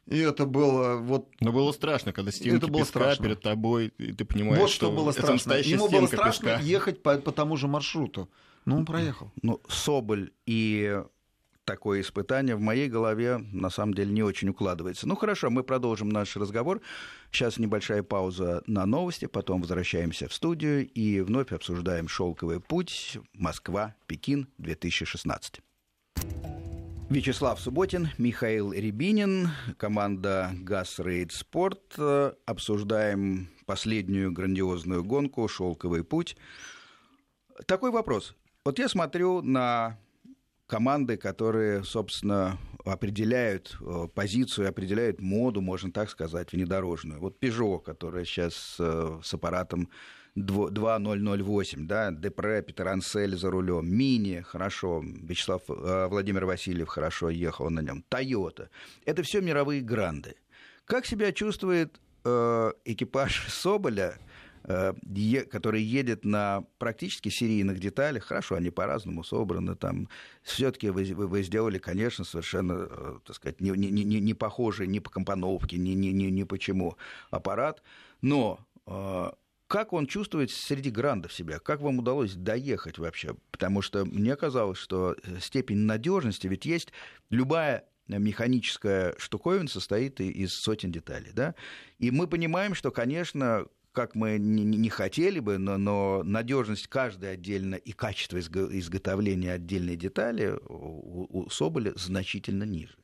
[0.07, 1.27] И это было вот...
[1.41, 3.25] Но было страшно, когда стенки это было песка страшно.
[3.25, 5.53] перед тобой, и ты понимаешь, вот что, что было страшно.
[5.53, 6.63] Ему было страшно песка.
[6.63, 8.29] ехать по, по тому же маршруту.
[8.65, 9.31] Но он проехал.
[9.41, 11.01] Ну, Соболь и
[11.67, 15.07] такое испытание в моей голове на самом деле не очень укладывается.
[15.07, 16.81] Ну хорошо, мы продолжим наш разговор.
[17.31, 23.17] Сейчас небольшая пауза на новости, потом возвращаемся в студию и вновь обсуждаем «Шелковый путь.
[23.33, 23.95] Москва.
[24.07, 24.47] Пекин.
[24.59, 25.59] 2016».
[27.09, 31.97] Вячеслав Субботин, Михаил Рябинин, команда «Газ Рейд Спорт».
[32.45, 36.35] Обсуждаем последнюю грандиозную гонку «Шелковый путь».
[37.65, 38.35] Такой вопрос.
[38.65, 39.97] Вот я смотрю на
[40.67, 47.21] команды, которые, собственно, определяют э, позицию, определяют моду, можно так сказать, внедорожную.
[47.21, 49.89] Вот Peugeot, которая сейчас э, с аппаратом
[50.37, 57.71] 2008, да, Депре, Питер Ансель за рулем, Мини, хорошо, Вячеслав э, Владимир Васильев хорошо ехал
[57.71, 58.69] на нем, Тойота.
[59.05, 60.35] Это все мировые гранды.
[60.85, 64.19] Как себя чувствует э, экипаж Соболя
[64.63, 64.93] э,
[65.49, 70.07] который едет на практически серийных деталях, хорошо, они по-разному собраны, там
[70.43, 74.85] все-таки вы, вы, вы сделали, конечно, совершенно, э, так сказать, не, не, не, не похожий
[74.85, 76.95] ни по компоновке, ни, ни, ни, ни почему
[77.31, 77.81] аппарат,
[78.21, 79.31] но э,
[79.67, 81.59] как он чувствует среди грандов себя?
[81.59, 83.35] Как вам удалось доехать вообще?
[83.51, 86.91] Потому что мне казалось, что степень надежности, ведь есть
[87.29, 91.55] любая механическая штуковина состоит из сотен деталей, да?
[91.99, 97.75] И мы понимаем, что, конечно, как мы не, хотели бы, но, но надежность каждой отдельно
[97.75, 102.95] и качество изготовления отдельной детали у, у Соболя значительно ниже.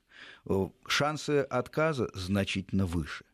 [0.88, 3.26] Шансы отказа значительно выше.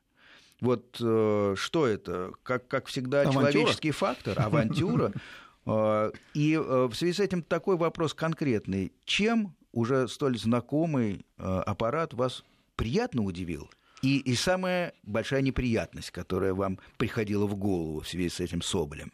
[0.62, 2.32] Вот э, что это?
[2.44, 3.52] Как, как всегда, авантюра?
[3.52, 5.14] человеческий фактор, авантюра.
[5.66, 8.92] Э, и э, в связи с этим такой вопрос конкретный.
[9.06, 12.44] Чем уже столь знакомый э, аппарат вас
[12.76, 13.70] приятно удивил?
[14.02, 19.12] И, и самая большая неприятность, которая вам приходила в голову в связи с этим Соболем?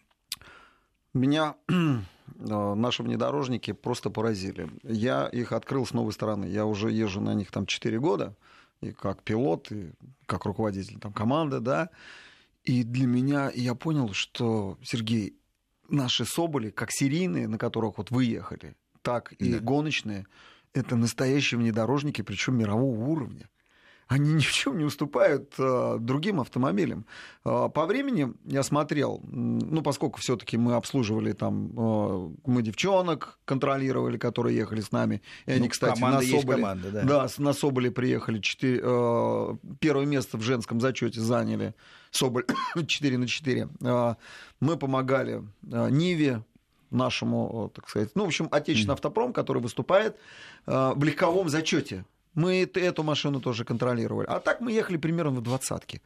[1.13, 1.55] Меня
[2.35, 4.69] наши внедорожники просто поразили.
[4.83, 6.45] Я их открыл с новой стороны.
[6.45, 8.35] Я уже езжу на них там 4 года,
[8.81, 9.91] и как пилот, и
[10.25, 11.89] как руководитель там, команды, да.
[12.63, 15.37] И для меня я понял, что, Сергей,
[15.89, 19.59] наши Соболи, как серийные, на которых вот вы ехали, так и да.
[19.59, 20.25] гоночные,
[20.73, 23.49] это настоящие внедорожники, причем мирового уровня.
[24.07, 27.05] Они ни в чем не уступают э, другим автомобилям.
[27.43, 34.17] Э, по времени я смотрел, ну, поскольку все-таки мы обслуживали там, э, мы девчонок контролировали,
[34.17, 35.21] которые ехали с нами.
[35.45, 37.03] И они, ну, кстати, на Соболе, команда, да.
[37.03, 41.73] Да, на Соболе приехали 4, э, первое место в женском зачете заняли.
[42.11, 42.45] Соболь
[42.87, 43.69] 4 на 4.
[43.81, 44.15] Э,
[44.59, 46.43] мы помогали э, Ниве,
[46.91, 50.17] нашему, так сказать, ну, в общем, отечественный автопром, который выступает
[50.65, 52.05] э, в легковом зачете.
[52.35, 54.27] Мы эту машину тоже контролировали.
[54.27, 56.01] А так мы ехали примерно в двадцатке.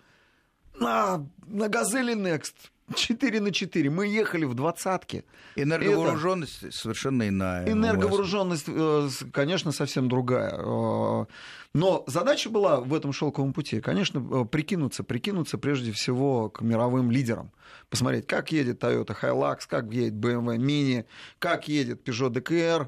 [0.79, 2.53] На, на «Газели Next»
[2.95, 3.89] 4 на 4.
[3.89, 5.23] Мы ехали в двадцатке.
[5.55, 6.71] Энерговооруженность Это...
[6.71, 7.69] совершенно иная.
[7.69, 10.53] Энерговооруженность, э, конечно, совсем другая.
[10.57, 11.25] Э,
[11.73, 17.11] но задача была в этом шелковом пути, конечно, э, прикинуться, прикинуться прежде всего к мировым
[17.11, 17.51] лидерам.
[17.89, 21.05] Посмотреть, как едет Toyota Hilux, как едет BMW Mini,
[21.39, 22.87] как едет Peugeot DKR.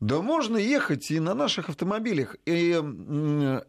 [0.00, 2.36] Да можно ехать и на наших автомобилях.
[2.46, 2.70] И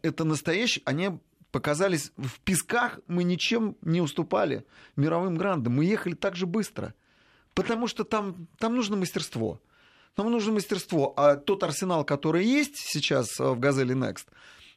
[0.02, 1.18] это настоящий, они
[1.50, 4.64] показались в песках, мы ничем не уступали
[4.96, 5.74] мировым грандам.
[5.74, 6.94] Мы ехали так же быстро.
[7.54, 9.60] Потому что там, там нужно мастерство.
[10.16, 11.12] Нам нужно мастерство.
[11.16, 14.26] А тот арсенал, который есть сейчас э, в «Газели Next»,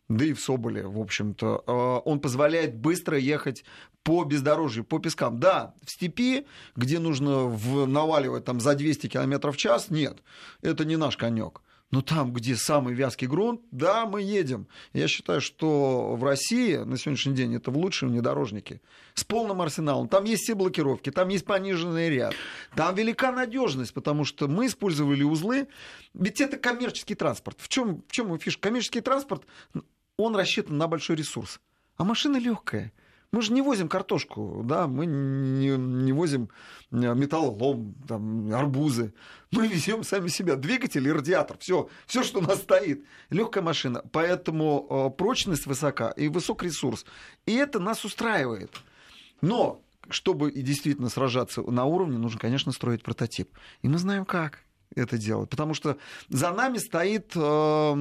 [0.08, 3.64] да и в Соболе, в общем-то, э, он позволяет быстро ехать
[4.04, 5.40] по бездорожью, по пескам.
[5.40, 10.20] Да, в степи, где нужно в, наваливать там за 200 км в час, нет,
[10.62, 11.62] это не наш конек.
[11.92, 14.68] Но там, где самый вязкий грунт, да, мы едем.
[14.94, 18.82] Я считаю, что в России на сегодняшний день это в лучшие внедорожники.
[19.14, 20.10] С полным арсеналом.
[20.10, 22.34] Там есть все блокировки, там есть пониженный ряд.
[22.76, 25.68] Там велика надежность, потому что мы использовали узлы.
[26.14, 27.60] Ведь это коммерческий транспорт.
[27.62, 28.64] В чем, в чем фишка?
[28.64, 29.44] Коммерческий транспорт,
[30.18, 31.60] он рассчитан на большой ресурс.
[31.98, 32.92] А машина легкая.
[33.32, 36.50] Мы же не возим картошку, да, мы не, не возим
[36.92, 39.14] э, металлолом, там, арбузы.
[39.52, 40.56] Мы везем сами себя.
[40.56, 41.58] Двигатель и радиатор.
[41.60, 43.04] Все, все, что у нас стоит.
[43.30, 44.04] Легкая машина.
[44.12, 47.06] Поэтому э, прочность высока и высок ресурс.
[47.46, 48.72] И это нас устраивает.
[49.42, 53.50] Но чтобы действительно сражаться на уровне, нужно, конечно, строить прототип.
[53.82, 54.60] И мы знаем как
[54.96, 55.50] это делать.
[55.50, 55.98] Потому что
[56.30, 57.94] за нами стоит э,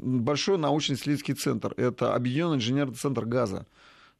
[0.00, 1.72] большой научно-исследовательский центр.
[1.76, 3.66] Это Объединенный инженерный центр газа.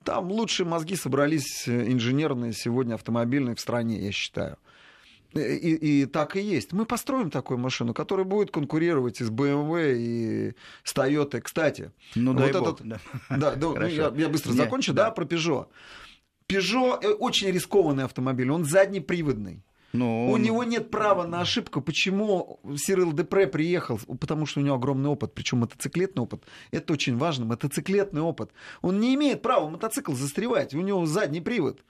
[0.05, 4.59] Там лучшие мозги собрались э, инженерные сегодня автомобильные в стране, я считаю.
[5.35, 6.72] И, и так и есть.
[6.72, 11.40] Мы построим такую машину, которая будет конкурировать и с BMW, и с Toyota.
[11.40, 12.62] Кстати, ну, вот этот...
[12.62, 13.00] бог, да.
[13.37, 15.66] Да, да ну, я, я быстро закончу, да, да, про Peugeot.
[16.48, 19.64] Peugeot э, очень рискованный автомобиль, он заднеприводный.
[19.95, 21.81] Но ну, у него нет права на ошибку.
[21.81, 24.01] Почему Сирил Депре приехал?
[24.21, 26.43] Потому что у него огромный опыт, причем мотоциклетный опыт.
[26.73, 28.51] Это очень важно, мотоциклетный опыт.
[28.83, 31.81] Он не имеет права мотоцикл застревать, у него задний привод.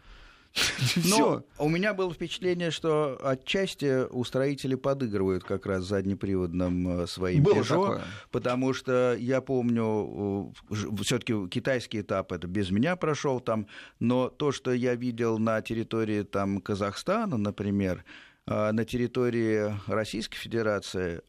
[1.08, 7.54] Но у меня было впечатление, что отчасти устроители подыгрывают как раз заднеприводным э, своим было
[7.54, 8.02] Peugeot, такое.
[8.30, 13.66] потому что я помню, э, все-таки китайский этап это без меня прошел там,
[13.98, 18.04] но то, что я видел на территории там Казахстана, например,
[18.46, 21.22] э, на территории Российской Федерации,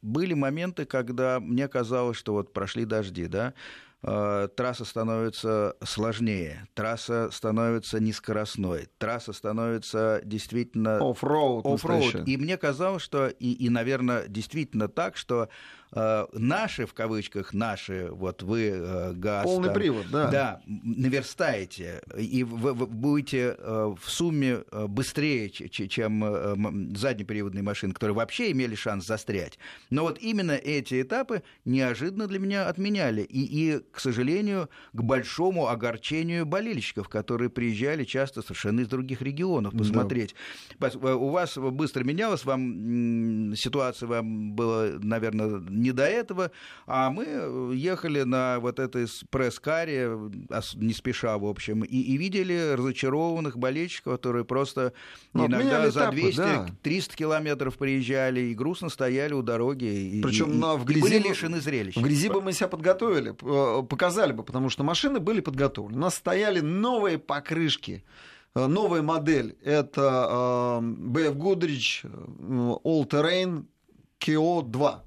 [0.00, 3.52] были моменты, когда мне казалось, что вот прошли дожди, да,
[4.02, 11.10] трасса становится сложнее, трасса становится нескоростной, трасса становится действительно...
[11.10, 11.66] Оффроуд.
[11.66, 12.28] Оффроуд.
[12.28, 15.48] И мне казалось, что, и, и, наверное, действительно так, что э,
[15.92, 19.44] наши, в кавычках, наши, вот вы, э, ГАЗ...
[19.44, 20.30] Полный там, привод, да.
[20.30, 27.94] Да, наверстаете, и вы, вы будете э, в сумме э, быстрее, чем э, заднеприводные машины,
[27.94, 29.58] которые вообще имели шанс застрять.
[29.90, 33.22] Но вот именно эти этапы неожиданно для меня отменяли.
[33.22, 39.72] И, и к сожалению, к большому огорчению болельщиков, которые приезжали часто совершенно из других регионов
[39.76, 40.34] посмотреть.
[40.78, 46.50] Пос- э, У вас быстро менялось, вам ситуация вам была, наверное, не до этого,
[46.86, 50.10] а мы э, ехали на вот этой пресс-каре,
[50.50, 54.92] ос- не спеша, в общем, и, и видели разочарованных болельщиков, которые просто
[55.32, 56.66] Ну, иногда за этапы, 200 да.
[56.82, 59.84] 300 километров приезжали и грустно стояли у дороги.
[59.86, 62.00] И, Причем и- на- в грязи были лишены зрелища.
[62.00, 65.98] В грязи бы мы себя подготовили, э, показали бы, потому что машины были подготовлены.
[65.98, 68.04] У нас стояли новые покрышки,
[68.54, 69.56] э, новая модель.
[69.62, 72.08] Это э, BF Goodrich э,
[72.84, 73.64] All Terrain
[74.20, 75.04] KO 2.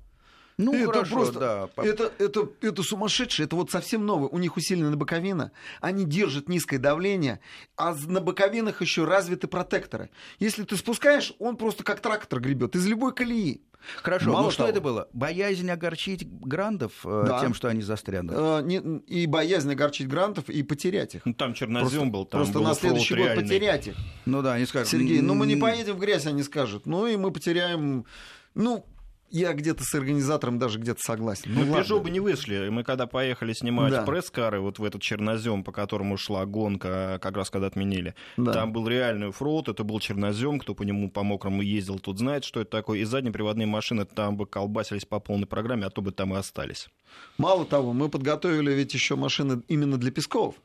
[0.66, 1.40] Ну, это хорошо, просто,
[1.76, 1.84] да.
[1.84, 4.30] это, это, это сумасшедшее, это вот совсем новое.
[4.30, 7.40] У них усиленная боковина, они держат низкое давление,
[7.78, 10.10] а на боковинах еще развиты протекторы.
[10.40, 13.62] Если ты спускаешь, он просто как трактор гребет из любой колеи.
[14.04, 14.70] Хорошо, Мало ну что того.
[14.70, 15.10] это было?
[15.12, 17.40] Боязнь огорчить грандов э, Да.
[17.42, 18.36] тем, что они застрянут?
[18.38, 21.26] Э, не- и боязнь огорчить грантов и потерять их.
[21.26, 23.44] Ну, там чернозем был, там просто был на следующий год реальный.
[23.44, 23.96] потерять их.
[24.28, 24.90] Ну да, они скажут...
[24.90, 26.86] Сергей, ну мы не «М, поедем в грязь, они скажут.
[26.86, 28.06] Ну и мы потеряем...
[28.54, 28.86] Ну,
[29.32, 31.52] я где-то с организатором даже где-то согласен.
[31.54, 31.76] Ну, Ну.
[31.78, 32.70] Peugeot бы не вышли.
[32.70, 34.04] Мы когда поехали снимать Да.
[34.04, 38.54] пресс-кары, вот в этот чернозем, по которому шла гонка, как раз когда отменили, Да.
[38.54, 42.44] там был реальный оффроуд, это был чернозем, кто по нему по мокрому ездил, тот знает,
[42.44, 43.00] что это такое.
[43.00, 46.90] И заднеприводные машины там бы колбасились по полной программе, а то бы там и остались.
[47.38, 50.56] Мало того, мы подготовили ведь еще машины именно для Песков.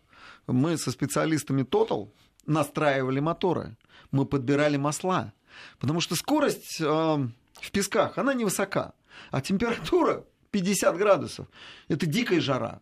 [0.47, 2.09] Мы со специалистами Total
[2.47, 3.77] настраивали моторы,
[4.11, 5.33] мы подбирали масла.
[5.81, 7.29] Потому что скорость э,
[7.61, 8.95] в песках, она невысока.
[9.31, 11.47] А температура 50 градусов.
[11.89, 12.81] Это дикая жара.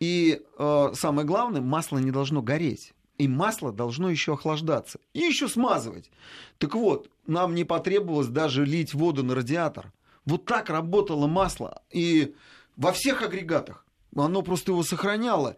[0.00, 2.92] И э, самое главное, масло не должно гореть.
[3.18, 4.98] И масло должно еще охлаждаться.
[5.12, 6.10] И еще смазывать.
[6.58, 9.92] Так вот, нам не потребовалось даже лить воду на радиатор.
[10.24, 11.82] Вот так работало масло.
[11.90, 12.34] И
[12.76, 13.84] во всех агрегатах.
[14.16, 15.56] Оно просто его сохраняло.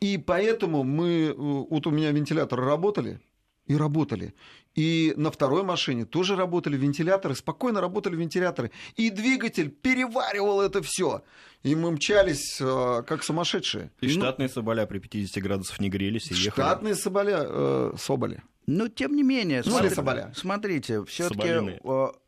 [0.00, 1.28] И поэтому мы...
[1.28, 3.20] э, Вот у меня вентиляторы работали.
[3.66, 4.34] И работали.
[4.76, 8.70] И на второй машине тоже работали вентиляторы, спокойно работали вентиляторы.
[8.96, 11.22] И двигатель переваривал это все.
[11.62, 13.90] И мы мчались э, как сумасшедшие.
[14.02, 16.64] И Ну, штатные соболя при 50 градусах не грелись и ехали.
[16.66, 18.42] Штатные соболя, э, соболи.
[18.66, 20.32] Но тем не менее, Ну, смотри- соболя.
[20.36, 21.80] смотрите, все-таки Соболиные.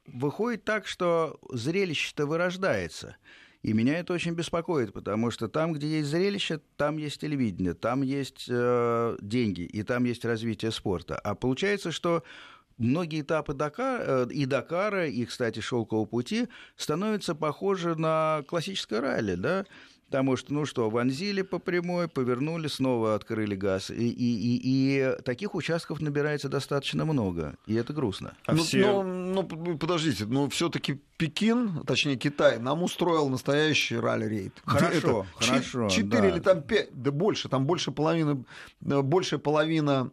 [0.06, 3.16] выходит так, что зрелище-то вырождается.
[3.62, 8.02] И меня это очень беспокоит, потому что там, где есть зрелище, там есть телевидение, там
[8.02, 11.16] есть э, деньги, и там есть развитие спорта.
[11.18, 12.22] А получается, что
[12.76, 19.34] многие этапы Дакар, э, и Дакара, и, кстати, Шелкового пути становятся похожи на классическое ралли,
[19.34, 19.66] да?
[20.06, 23.90] Потому что, ну что, вонзили по прямой, повернули, снова открыли газ.
[23.90, 27.56] И, и, и, и таких участков набирается достаточно много.
[27.66, 28.34] И это грустно.
[28.46, 29.02] А ну, все- ну,
[29.34, 34.52] ну, подождите, ну все-таки Пекин, точнее Китай, нам устроил настоящий ралли-рейд.
[34.64, 36.28] Хорошо, Это хорошо, Четыре да.
[36.28, 38.44] или там пять, да больше, там больше половины,
[38.84, 40.10] э, большая половина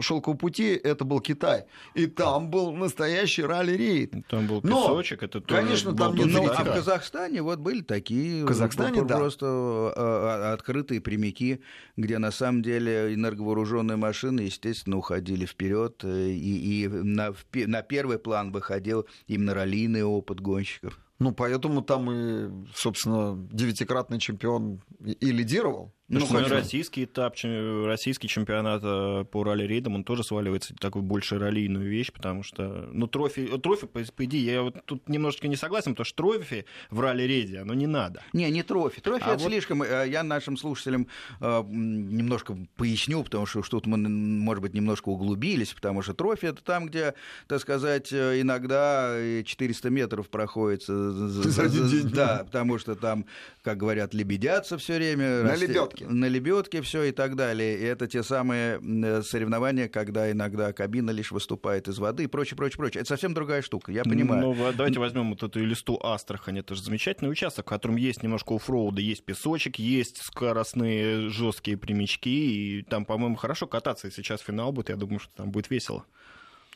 [0.00, 1.64] шелкового пути это был Китай.
[1.94, 4.14] И там был настоящий ралли-рейд.
[4.28, 7.58] Там был Но, песочек, это тоже конечно, был там же Ну, а в Казахстане вот
[7.58, 9.16] были такие В Казахстане, про- да.
[9.18, 11.60] просто э, открытые прямики,
[11.98, 17.82] где на самом деле энерговооруженные машины, естественно, уходили вперед, э, и, и на, на
[18.16, 20.98] первый план выходил именно раллийный опыт гонщиков.
[21.18, 25.92] Ну, поэтому там и, собственно, девятикратный чемпион и, лидировал.
[26.08, 31.36] Ну, хотя- российский этап, российский чемпионат э, по ралли-рейдам, он тоже сваливается в такую больше
[31.36, 35.56] раллийную вещь, потому что, ну, трофи, трофи, по, по идее, я вот тут немножечко не
[35.56, 38.22] согласен, потому что трофи в ралли-рейде, оно не надо.
[38.32, 39.00] Не, не трофи.
[39.00, 39.82] Трофи А это вот- слишком.
[39.82, 41.08] э, Я нашим слушателям
[41.40, 46.62] э, немножко поясню, потому что что-то мы, может быть, немножко углубились, потому что трофи это
[46.62, 47.14] там, где,
[47.48, 50.84] так сказать, э, иногда и 400 метров проходит.
[50.84, 51.10] за-
[51.50, 52.08] За один день.
[52.10, 53.26] Да, потому что там,
[53.62, 55.42] как говорят, лебедятся все время.
[55.42, 55.56] На расте-
[56.00, 56.06] лебедке.
[56.06, 57.78] На лебедке все и так далее.
[57.78, 62.56] И это те самые э, соревнования, когда иногда кабина лишь выступает из воды и прочее,
[62.56, 63.00] прочее, прочее.
[63.00, 64.42] Это совсем другая штука, я понимаю.
[64.42, 66.58] Ну, давайте возьмем вот эту листу Астрахань.
[66.58, 72.28] Это же замечательный участок, в котором есть немножко оффроуда, есть песочек, есть скоростные жесткие прямички.
[72.28, 74.08] И там, по-моему, хорошо кататься.
[74.08, 76.04] И сейчас финал будет, я думаю, что там будет весело.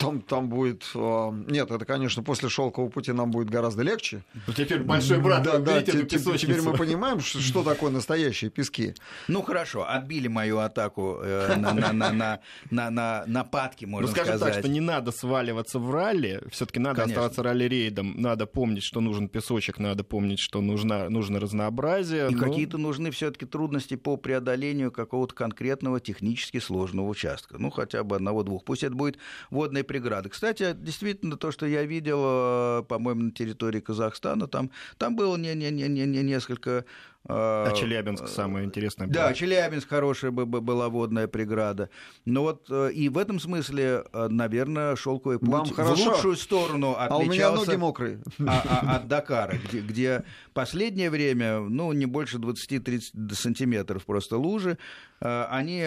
[0.00, 0.84] Там, там будет...
[0.94, 4.22] э, Нет, это, конечно, после шелкового пути нам будет гораздо легче.
[4.46, 6.70] Ну, Теперь большой брат, да, да, эту те- теперь песочницу.
[6.70, 8.94] мы понимаем, что, что такое настоящие пески.
[9.28, 14.08] Ну хорошо, отбили мою атаку э, на, на, на, на, на, на нападки, Ну, можно
[14.08, 14.54] скажем сказать.
[14.54, 17.20] так, что не надо сваливаться в ралли, все-таки надо Конечно.
[17.26, 22.30] оставаться ралли-рейдом, надо помнить, что нужен песочек, надо помнить, что нужно, нужно разнообразие.
[22.30, 27.56] И но- какие-то нужны все-таки трудности по преодолению какого-то конкретного технически сложного участка.
[27.58, 28.64] Ну, хотя бы одного-двух.
[28.64, 29.18] Пусть это будет
[29.50, 30.28] водная преграда.
[30.28, 35.52] Кстати, действительно, то, что я видел, э, по-моему, на территории Казахстана, там, там было не,
[35.56, 36.70] не, не, не, не несколько...
[36.70, 39.08] э, А Челябинск самое интересное.
[39.08, 39.34] Да, было.
[39.34, 41.90] Челябинск хорошая бы- бы- была водная преграда.
[42.24, 46.10] Но вот э, и в этом смысле, э, наверное, шелковый путь Вам в хорошо.
[46.12, 48.22] лучшую сторону А у меня отличался ноги мокрые.
[48.46, 50.24] а- а- от Дакара, где, где
[50.54, 54.78] последнее время, ну, не больше 20-30 сантиметров просто лужи,
[55.20, 55.82] э, они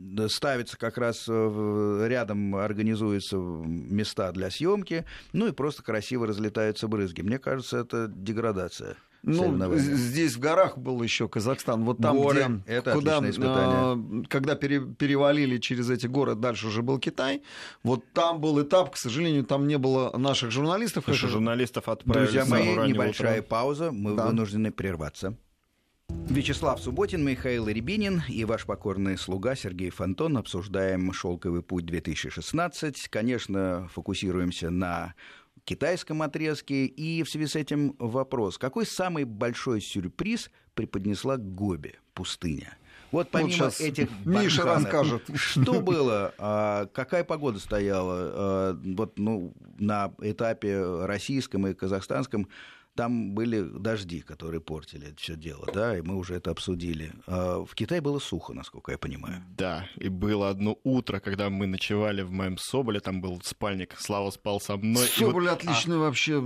[0.00, 6.26] э, да, ставятся как раз э, рядом, организуются места для съемки, ну и просто красиво
[6.26, 7.22] разлетаются брызги.
[7.22, 8.96] Мне кажется, это деградация.
[9.22, 11.84] Ну, здесь в горах был еще Казахстан.
[11.84, 14.22] Вот там, Горы где,— это куда, отличное испытание.
[14.22, 17.42] э, когда пере- перевалили через эти горы, дальше уже был Китай.
[17.82, 21.06] Вот там был этап, к сожалению, там не было наших журналистов.
[21.06, 23.48] Это- журналистов отправили Друзья мои, небольшая утра.
[23.50, 24.26] пауза, мы Да.
[24.26, 25.36] вынуждены прерваться.
[26.30, 33.08] Вячеслав Субботин, Михаил Рябинин и ваш покорный слуга Сергей Фонтон обсуждаем «Шелковый путь 2016».
[33.10, 35.14] Конечно, фокусируемся на
[35.64, 36.86] китайском отрезке.
[36.86, 38.58] И в связи с этим вопрос.
[38.58, 42.76] Какой самый большой сюрприз преподнесла Гоби, пустыня?
[43.10, 45.22] Вот помимо щас этих Миша барханов, расскажет.
[45.34, 46.32] Что было?
[46.38, 48.14] а, Какая погода стояла?
[48.16, 52.48] а, Вот, ну, на этапе российском и казахстанском
[52.96, 57.12] там были дожди, которые портили это все дело, да, и мы уже это обсудили.
[57.26, 59.42] А В Китае было сухо, насколько я понимаю.
[59.56, 64.30] Да, и было одно утро, когда мы ночевали в моем Соболе, там был спальник, Слава
[64.30, 65.04] спал со мной.
[65.06, 66.42] и вот- Соболь отличный вообще.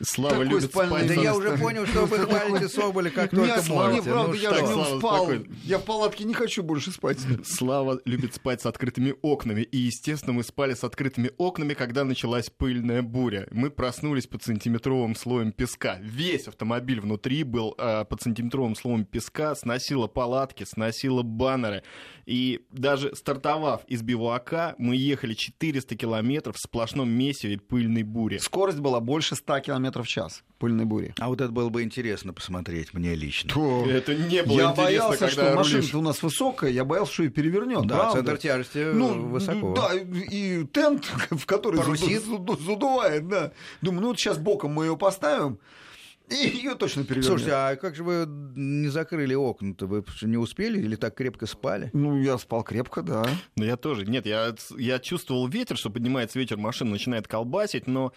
[0.00, 3.46] Слава такой любит спальный спать Да я уже понял, что вы хвалите Соболя как Нет,
[3.48, 4.10] только Слава, можете.
[4.10, 5.30] правда, Ну я нем Слава, спал.
[5.64, 7.18] Я в палатке не хочу больше спать.
[7.44, 9.62] Слава любит спать с открытыми окнами.
[9.62, 13.48] И, естественно, мы спали с открытыми окнами, когда началась пыльная буря.
[13.50, 15.67] Мы проснулись под сантиметровым слоем песка.
[16.00, 21.82] Весь автомобиль внутри был а, под сантиметровым слоем песка, сносило палатки, сносило баннеры.
[22.26, 28.38] И даже стартовав из бивуака, мы ехали 400 километров в сплошном месиве пыльной бури.
[28.38, 31.14] Скорость была больше 100 км в час пыльной бури.
[31.18, 33.48] А вот это было бы интересно посмотреть мне лично.
[33.88, 37.22] Это не было я интересно, боялся, когда что машина у нас высокая, я боялся, что
[37.22, 37.86] ее перевернет.
[37.86, 38.12] Да, правда.
[38.18, 39.74] центр тяжести Ну, высоко.
[39.74, 42.22] Да, и тент, в который Парусит.
[42.24, 43.52] заду- заду- задувает, да.
[43.80, 45.57] Думаю, ну вот сейчас боком мы ее поставим,
[46.30, 47.26] и ее точно перевернет.
[47.26, 49.86] Слушайте, а как же вы не закрыли окна-то?
[49.86, 51.90] Вы не успели или так крепко спали?
[51.92, 53.26] Ну, я спал крепко, да.
[53.56, 54.06] Ну, я тоже.
[54.06, 58.12] Нет, я, я чувствовал ветер, что поднимается ветер, машина начинает колбасить, но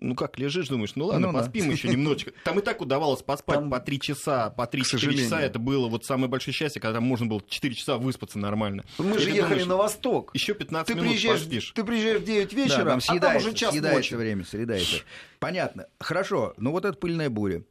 [0.00, 1.38] ну как, лежишь, думаешь, ну ладно, Ну да.
[1.40, 2.32] поспим еще немножечко.
[2.44, 5.24] Там и так удавалось поспать Там, по три часа, по к 3-4 сожалению.
[5.24, 5.40] часа.
[5.40, 8.84] Это было вот самое большое счастье, когда там можно было 4 часа выспаться нормально.
[8.98, 10.30] Мы И же ехали думаешь, на восток.
[10.34, 11.72] Еще 15 Ты минут приезжаешь, поспишь.
[11.74, 14.14] ты приезжаешь в 9 Да, вечера, там а там съедается, уже час съедается ночи.
[14.14, 14.96] время, съедается.
[15.38, 15.86] Понятно.
[16.00, 17.62] Хорошо, ну вот эта пыльная буря.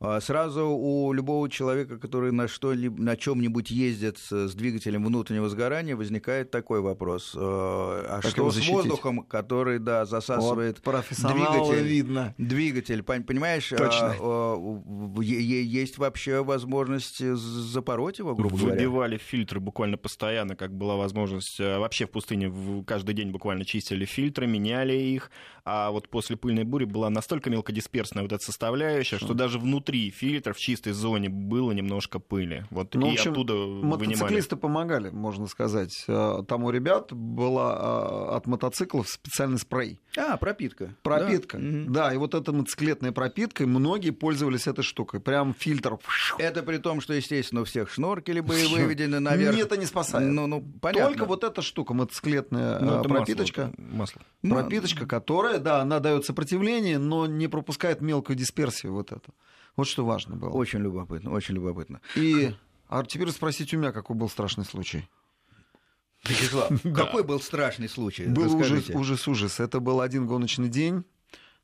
[0.00, 5.96] А, Сразу у любого человека, который на, что на чем-нибудь ездит с, двигателем внутреннего сгорания,
[5.96, 7.32] возникает такой вопрос.
[7.34, 11.84] э, А Как что с воздухом, который да, засасывает Вот двигатель?
[11.84, 12.34] видно.
[12.38, 14.14] Двигатель, пон- понимаешь, Точно.
[14.20, 14.56] а,
[15.20, 18.76] е- е- есть вообще возможность запороть его, грубо говоря.
[18.76, 21.58] Выбивали фильтры буквально постоянно, как была возможность.
[21.58, 22.52] э, Вообще в пустыне
[22.86, 25.30] каждый день буквально чистили фильтры, меняли их.
[25.70, 30.56] А вот после пыльной бури была настолько мелкодисперсная вот эта составляющая, что даже внутри фильтров
[30.56, 32.64] в чистой зоне было немножко пыли.
[32.70, 34.06] Вот Ну, в и общем, оттуда вынимали.
[34.06, 36.04] Мотоциклисты помогали, можно сказать.
[36.08, 40.00] Э, Там у ребят была э, от мотоциклов специальный спрей.
[40.16, 40.94] А, пропитка.
[41.02, 41.58] Пропитка.
[41.60, 42.08] Да.
[42.08, 45.20] Да, и вот эта мотоциклетная пропитка, и многие пользовались этой штукой.
[45.20, 45.98] Прям фильтр.
[46.38, 49.54] Это при том, что, естественно, у всех шноркели были выведены наверх.
[49.54, 50.32] Нет, это не спасает.
[50.32, 51.08] Ну, ну, понятно.
[51.08, 53.72] Только вот эта штука, мотоциклетная Ну, э, это пропиточка.
[53.76, 54.22] Масло.
[54.42, 54.60] масло.
[54.62, 59.34] Пропиточка, которая, да, она дает сопротивление, но не пропускает мелкую дисперсию вот эту.
[59.76, 60.50] Вот что важно было.
[60.50, 62.00] Очень любопытно, очень любопытно.
[62.16, 62.54] И
[62.88, 65.08] а теперь спросите у меня, какой был страшный случай.
[66.24, 68.26] Вячеслав, какой был страшный случай?
[68.26, 69.60] Был ужас, ужас, ужас.
[69.60, 71.04] Это был один гоночный день.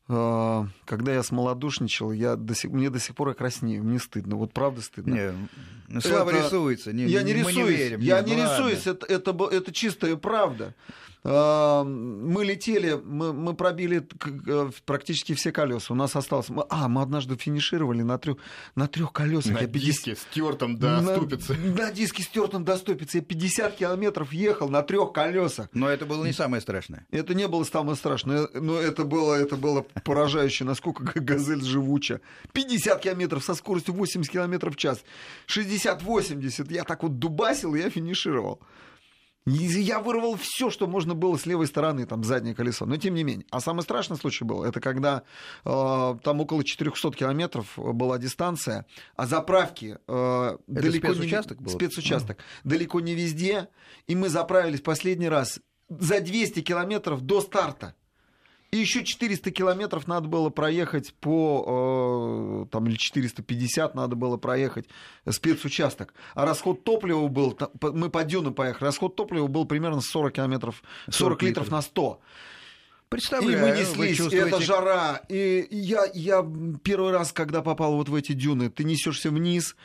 [0.09, 4.37] э, Когда я смолодушничал, я до сих, мне до сих пор я краснею, мне стыдно,
[4.37, 5.13] вот правда стыдно.
[5.15, 5.49] Не,
[5.89, 6.93] ну, Слава Это- рисуется.
[6.93, 8.01] Не, я не мы рисуюсь, не верим.
[8.01, 10.75] я Нет, не ну рисуюсь, это, это, это чистая правда.
[11.25, 14.07] Мы летели, мы, мы пробили
[14.47, 15.95] э, практически все колеса.
[15.95, 16.49] У нас осталось...
[16.69, 18.37] А, мы однажды финишировали на трех,
[18.75, 19.55] на трех колесах.
[19.55, 21.55] На Я диске стертом до на, ступицы.
[21.55, 23.19] На диске стертом до ступицы.
[23.19, 25.69] Я 50 километров ехал на трех колесах.
[25.73, 27.07] Но это было не самое страшное.
[27.11, 32.21] Это не было самое страшное, но это было, это было поражающе, насколько газель живуча.
[32.53, 35.03] 50 километров со скоростью 80 километров в час.
[35.49, 36.71] 60-80.
[36.71, 38.61] Я так вот дубасил, я финишировал.
[39.47, 42.87] Я вырвал все, что можно было с левой стороны, там, заднее колесо.
[42.87, 43.47] Но тем не менее.
[43.51, 45.23] А самый страшный случай был, это когда
[45.65, 48.87] э, там около 400 километров была дистанция,
[49.17, 51.65] а заправки э, далеко спецучасток не...
[51.67, 51.73] был?
[51.73, 52.39] Спецучасток.
[52.65, 53.69] Далеко не везде.
[54.07, 57.95] И мы заправились последний раз за 200 километров до старта.
[58.75, 64.89] И еще 400 километров надо было проехать по, э, там, или 450 надо было проехать
[65.31, 66.13] спецучасток.
[66.35, 71.15] А расход топлива был, мы по дюну поехали, расход топлива был примерно 40 километров, 40,
[71.15, 72.21] 40 литров на 100.
[73.11, 74.49] Представляю, и мы неслись, чувствуете...
[74.49, 75.23] это жара.
[75.29, 76.45] И я, я
[76.83, 79.77] первый раз, когда попал вот в эти дюны, ты несешься вниз,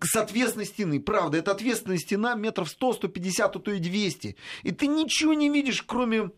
[0.00, 1.00] с ответственной стены.
[1.00, 4.36] Правда, это ответственная стена метров 100-150, а то и 200.
[4.62, 6.30] И ты ничего не видишь, кроме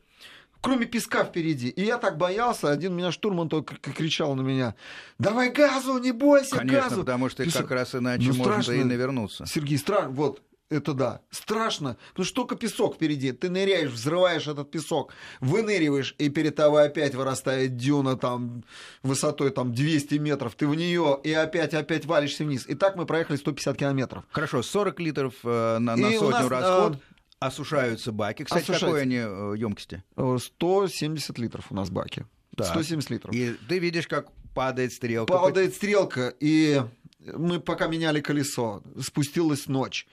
[0.60, 1.68] кроме песка впереди.
[1.68, 4.74] И я так боялся, один меня штурман только кричал на меня,
[5.18, 7.00] давай газу, не бойся, Конечно, газу.
[7.00, 7.62] потому что Песок...
[7.62, 9.46] как раз иначе ну, можно страшно, и навернуться.
[9.46, 11.20] Сергей, страшно, вот, это да.
[11.30, 13.32] Страшно, потому что только песок впереди.
[13.32, 18.62] Ты ныряешь, взрываешь этот песок, выныриваешь, и перед тобой опять вырастает дюна там
[19.02, 20.54] высотой там 200 метров.
[20.54, 22.66] Ты в нее и опять, опять валишься вниз.
[22.68, 24.24] И так мы проехали 150 километров.
[24.30, 26.94] Хорошо, 40 литров э, на, на сотню нас, расход.
[26.94, 27.09] Э,
[27.40, 28.44] Осушаются баки.
[28.44, 28.86] Кстати, Осушаются.
[28.86, 30.04] какой они э, емкости?
[30.16, 32.26] 170 литров у нас баки.
[32.54, 32.66] Так.
[32.66, 33.34] 170 литров.
[33.34, 35.32] И ты видишь, как падает стрелка.
[35.32, 36.82] Падает стрелка, и
[37.18, 40.06] мы пока меняли колесо, спустилась ночь.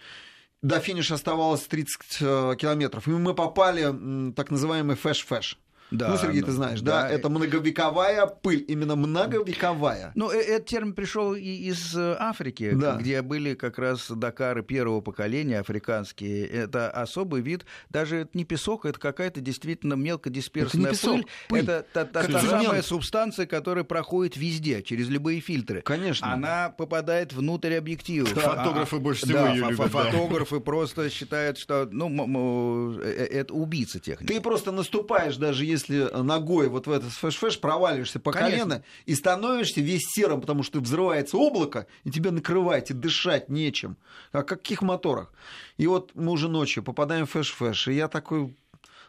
[0.61, 3.07] До финиша оставалось 30 э, километров.
[3.07, 5.57] И мы попали так называемый фэш-фэш.
[5.89, 10.11] Да, ну, Сергей, ты знаешь, да, да, это многовековая пыль, именно многовековая.
[10.15, 12.95] Ну, э, этот термин пришел и из э, Африки, да.
[12.95, 16.45] где были как раз Дакары первого поколения африканские.
[16.45, 21.25] Это особый вид, даже это не песок, это какая-то действительно мелкодисперсная это пыль.
[21.47, 21.63] пыль.
[21.63, 25.81] Это та, та, та самая субстанция, которая проходит везде, через любые фильтры.
[25.81, 26.33] Конечно.
[26.33, 28.27] Она попадает внутрь объектива.
[28.35, 28.41] Да.
[28.41, 29.89] Фотографы а, больше всего да, ее любят.
[29.89, 30.61] Фотографы да.
[30.61, 34.33] просто считают, что ну, э, это убийца техники.
[34.33, 38.57] Ты просто наступаешь даже если ногой вот в этот фэш-фэш проваливаешься по Конечно.
[38.57, 43.97] колено и становишься весь серым, потому что взрывается облако, и тебя накрывает, и дышать нечем.
[44.31, 45.31] О каких моторах?
[45.77, 48.55] И вот мы уже ночью попадаем в фэш-фэш, и я такой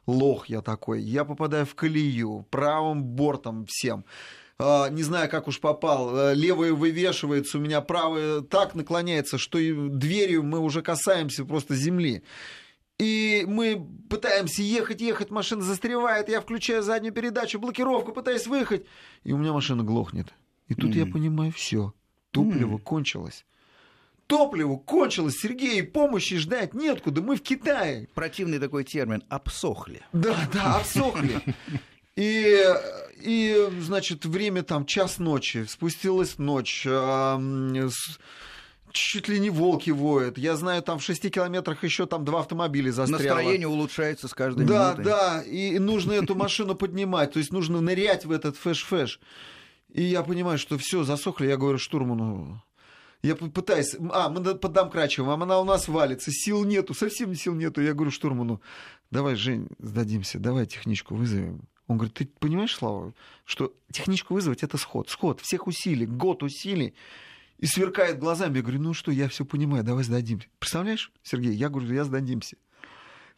[0.06, 4.04] лох я такой, я попадаю в колею, правым бортом всем
[4.60, 9.58] а, не знаю, как уж попал, э, левая вывешивается, у меня правая так наклоняется, что
[9.58, 12.24] и дверью мы уже касаемся просто земли.
[12.98, 18.86] И мы пытаемся ехать, ехать, машина застревает, я включаю заднюю передачу, блокировку, пытаюсь выехать,
[19.22, 20.34] и у меня машина глохнет.
[20.66, 21.06] И тут mm-hmm.
[21.06, 21.94] я понимаю, все,
[22.32, 22.82] топливо mm-hmm.
[22.82, 23.46] кончилось.
[24.26, 28.08] Топливо кончилось, Сергей, помощи ждать неоткуда, мы в Китае.
[28.14, 30.02] Противный такой термин, обсохли.
[30.12, 31.40] Да, да, обсохли.
[32.16, 32.62] И,
[33.22, 36.84] и, значит, время там час ночи, спустилась ночь,
[38.92, 40.38] чуть ли не волки воют.
[40.38, 43.36] Я знаю, там в шести километрах еще там два автомобиля застряло.
[43.36, 45.04] Настроение улучшается с каждой да, минутой.
[45.04, 49.20] Да, да, и нужно эту машину поднимать, то есть нужно нырять в этот фэш-фэш.
[49.92, 52.62] И я понимаю, что все, засохли, я говорю штурману,
[53.22, 57.82] я пытаюсь, а, мы поддомкрачиваем, а она у нас валится, сил нету, совсем сил нету.
[57.82, 58.60] Я говорю штурману,
[59.10, 61.62] давай, Жень, сдадимся, давай техничку вызовем.
[61.88, 63.14] Он говорит, ты понимаешь, Слава,
[63.44, 66.94] что техничку вызвать это сход, сход всех усилий, год усилий
[67.58, 68.56] и сверкает глазами.
[68.56, 70.48] Я говорю, ну что, я все понимаю, давай сдадимся.
[70.58, 72.56] Представляешь, Сергей, я говорю, я сдадимся.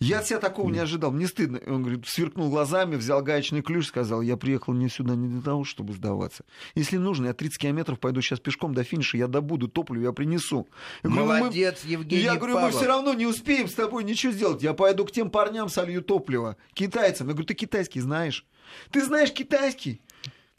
[0.02, 1.60] Я от себя такого не ожидал, мне стыдно.
[1.66, 5.64] Он говорит, сверкнул глазами, взял гаечный ключ, сказал, я приехал не сюда не для того,
[5.64, 6.46] чтобы сдаваться.
[6.74, 10.66] Если нужно, я 30 километров пойду сейчас пешком до финиша, я добуду топливо, я принесу.
[11.02, 11.90] Я Молодец, мы...
[11.90, 12.72] Евгений Я говорю, Павлов.
[12.72, 14.62] мы все равно не успеем с тобой ничего сделать.
[14.62, 17.26] Я пойду к тем парням, солью топливо, китайцам.
[17.26, 18.46] Я говорю, ты китайский знаешь?
[18.90, 20.00] Ты знаешь китайский?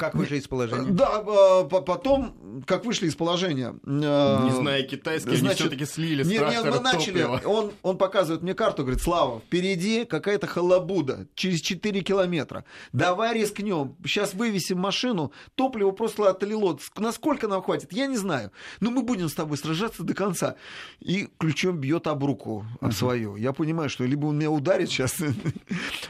[0.02, 0.90] Как вышли из положения?
[0.90, 3.76] Да, а, потом, как вышли из положения.
[3.86, 7.22] А, не зная китайский, значит, они все-таки слили Нет, нет, мы начали.
[7.46, 12.66] Он, он показывает мне карту, говорит, Слава, впереди какая-то халабуда, через 4 километра.
[12.94, 13.96] Давай рискнем.
[14.04, 16.80] Сейчас вывесим машину, топливо просто отлило.
[16.98, 18.52] Насколько нам хватит, я не знаю.
[18.80, 20.56] Но мы будем с тобой сражаться до конца.
[21.00, 23.36] И ключом бьет об руку, об свою.
[23.36, 25.18] Я понимаю, что либо он меня ударит сейчас.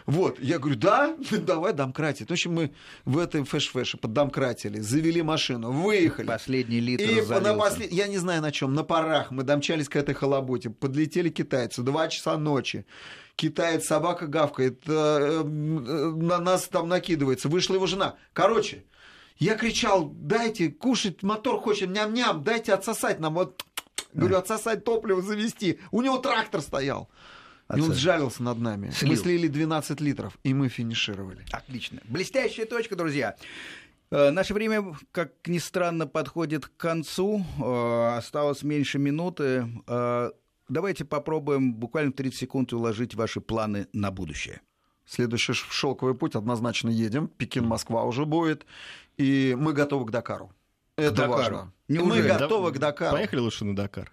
[0.05, 2.29] Вот, я говорю, да, давай домкратить.
[2.29, 2.71] В общем, мы
[3.05, 6.27] в этом фэш фэши, поддомкратили, завели машину, выехали.
[6.27, 7.39] Последний литр И залился.
[7.41, 7.91] на послед...
[7.91, 12.07] я не знаю на чем, на парах мы домчались к этой халабуде, подлетели китайцы, два
[12.07, 12.85] часа ночи.
[13.35, 18.15] Китаец, собака гавкает, э, э, на нас там накидывается, вышла его жена.
[18.33, 18.83] Короче,
[19.37, 23.33] я кричал, дайте кушать, мотор хочет, ням-ням, дайте отсосать нам.
[23.33, 23.65] Вот,
[24.13, 25.79] говорю, отсосать топливо, завести.
[25.91, 27.09] У него трактор стоял.
[27.77, 28.89] И он сжалился над нами.
[28.91, 29.11] Слил.
[29.11, 31.45] Мы слили 12 литров, и мы финишировали.
[31.51, 31.99] Отлично.
[32.05, 33.35] Блестящая точка, друзья.
[34.11, 37.45] Э, Наше время, как ни странно, подходит к концу.
[37.63, 39.67] Э, Осталось меньше минуты.
[39.87, 40.31] Э,
[40.69, 44.61] Давайте попробуем буквально в 30 секунд уложить ваши планы на будущее.
[45.05, 47.27] Следующий шелковый путь однозначно едем.
[47.37, 48.65] Пекин-Москва уже будет.
[49.17, 50.53] И мы готовы к Дакару.
[50.95, 51.31] Это Дакару.
[51.33, 51.73] важно.
[51.89, 52.21] Неужели?
[52.21, 53.11] Мы Да- готовы к Дакару.
[53.17, 54.11] Поехали лучше на Дакар.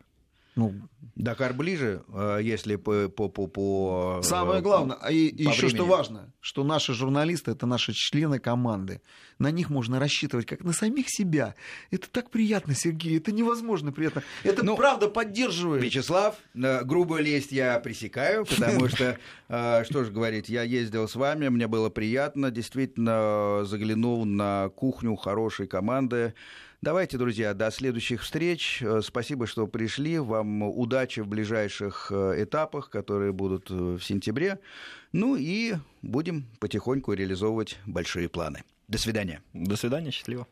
[0.59, 0.75] Ну,
[1.19, 3.09] Дакар ближе, э, если по...
[3.09, 5.91] по, по, по, э, самое главное, а и, по еще что времени.
[5.91, 9.01] важно, что наши журналисты это наши члены команды.
[9.41, 11.57] На них можно рассчитывать как на самих себя.
[11.91, 14.23] Это так приятно, Сергей, это невозможно приятно.
[14.45, 15.83] Это Ну, правда поддерживает.
[15.83, 21.49] Вячеслав, э, грубую лесть я пресекаю, потому что, что же говорить, я ездил с вами,
[21.49, 26.35] мне было приятно, действительно заглянул на кухню хорошей команды.
[26.81, 28.81] Давайте, друзья, до следующих встреч.
[28.83, 30.21] Э, Спасибо, что пришли.
[30.21, 34.61] Вам удачи в ближайших э, этапах, которые будут э, в сентябре.
[35.13, 38.63] Ну и будем потихоньку реализовывать большие планы.
[38.87, 39.43] До свидания.
[39.53, 40.47] До свидания, счастливо.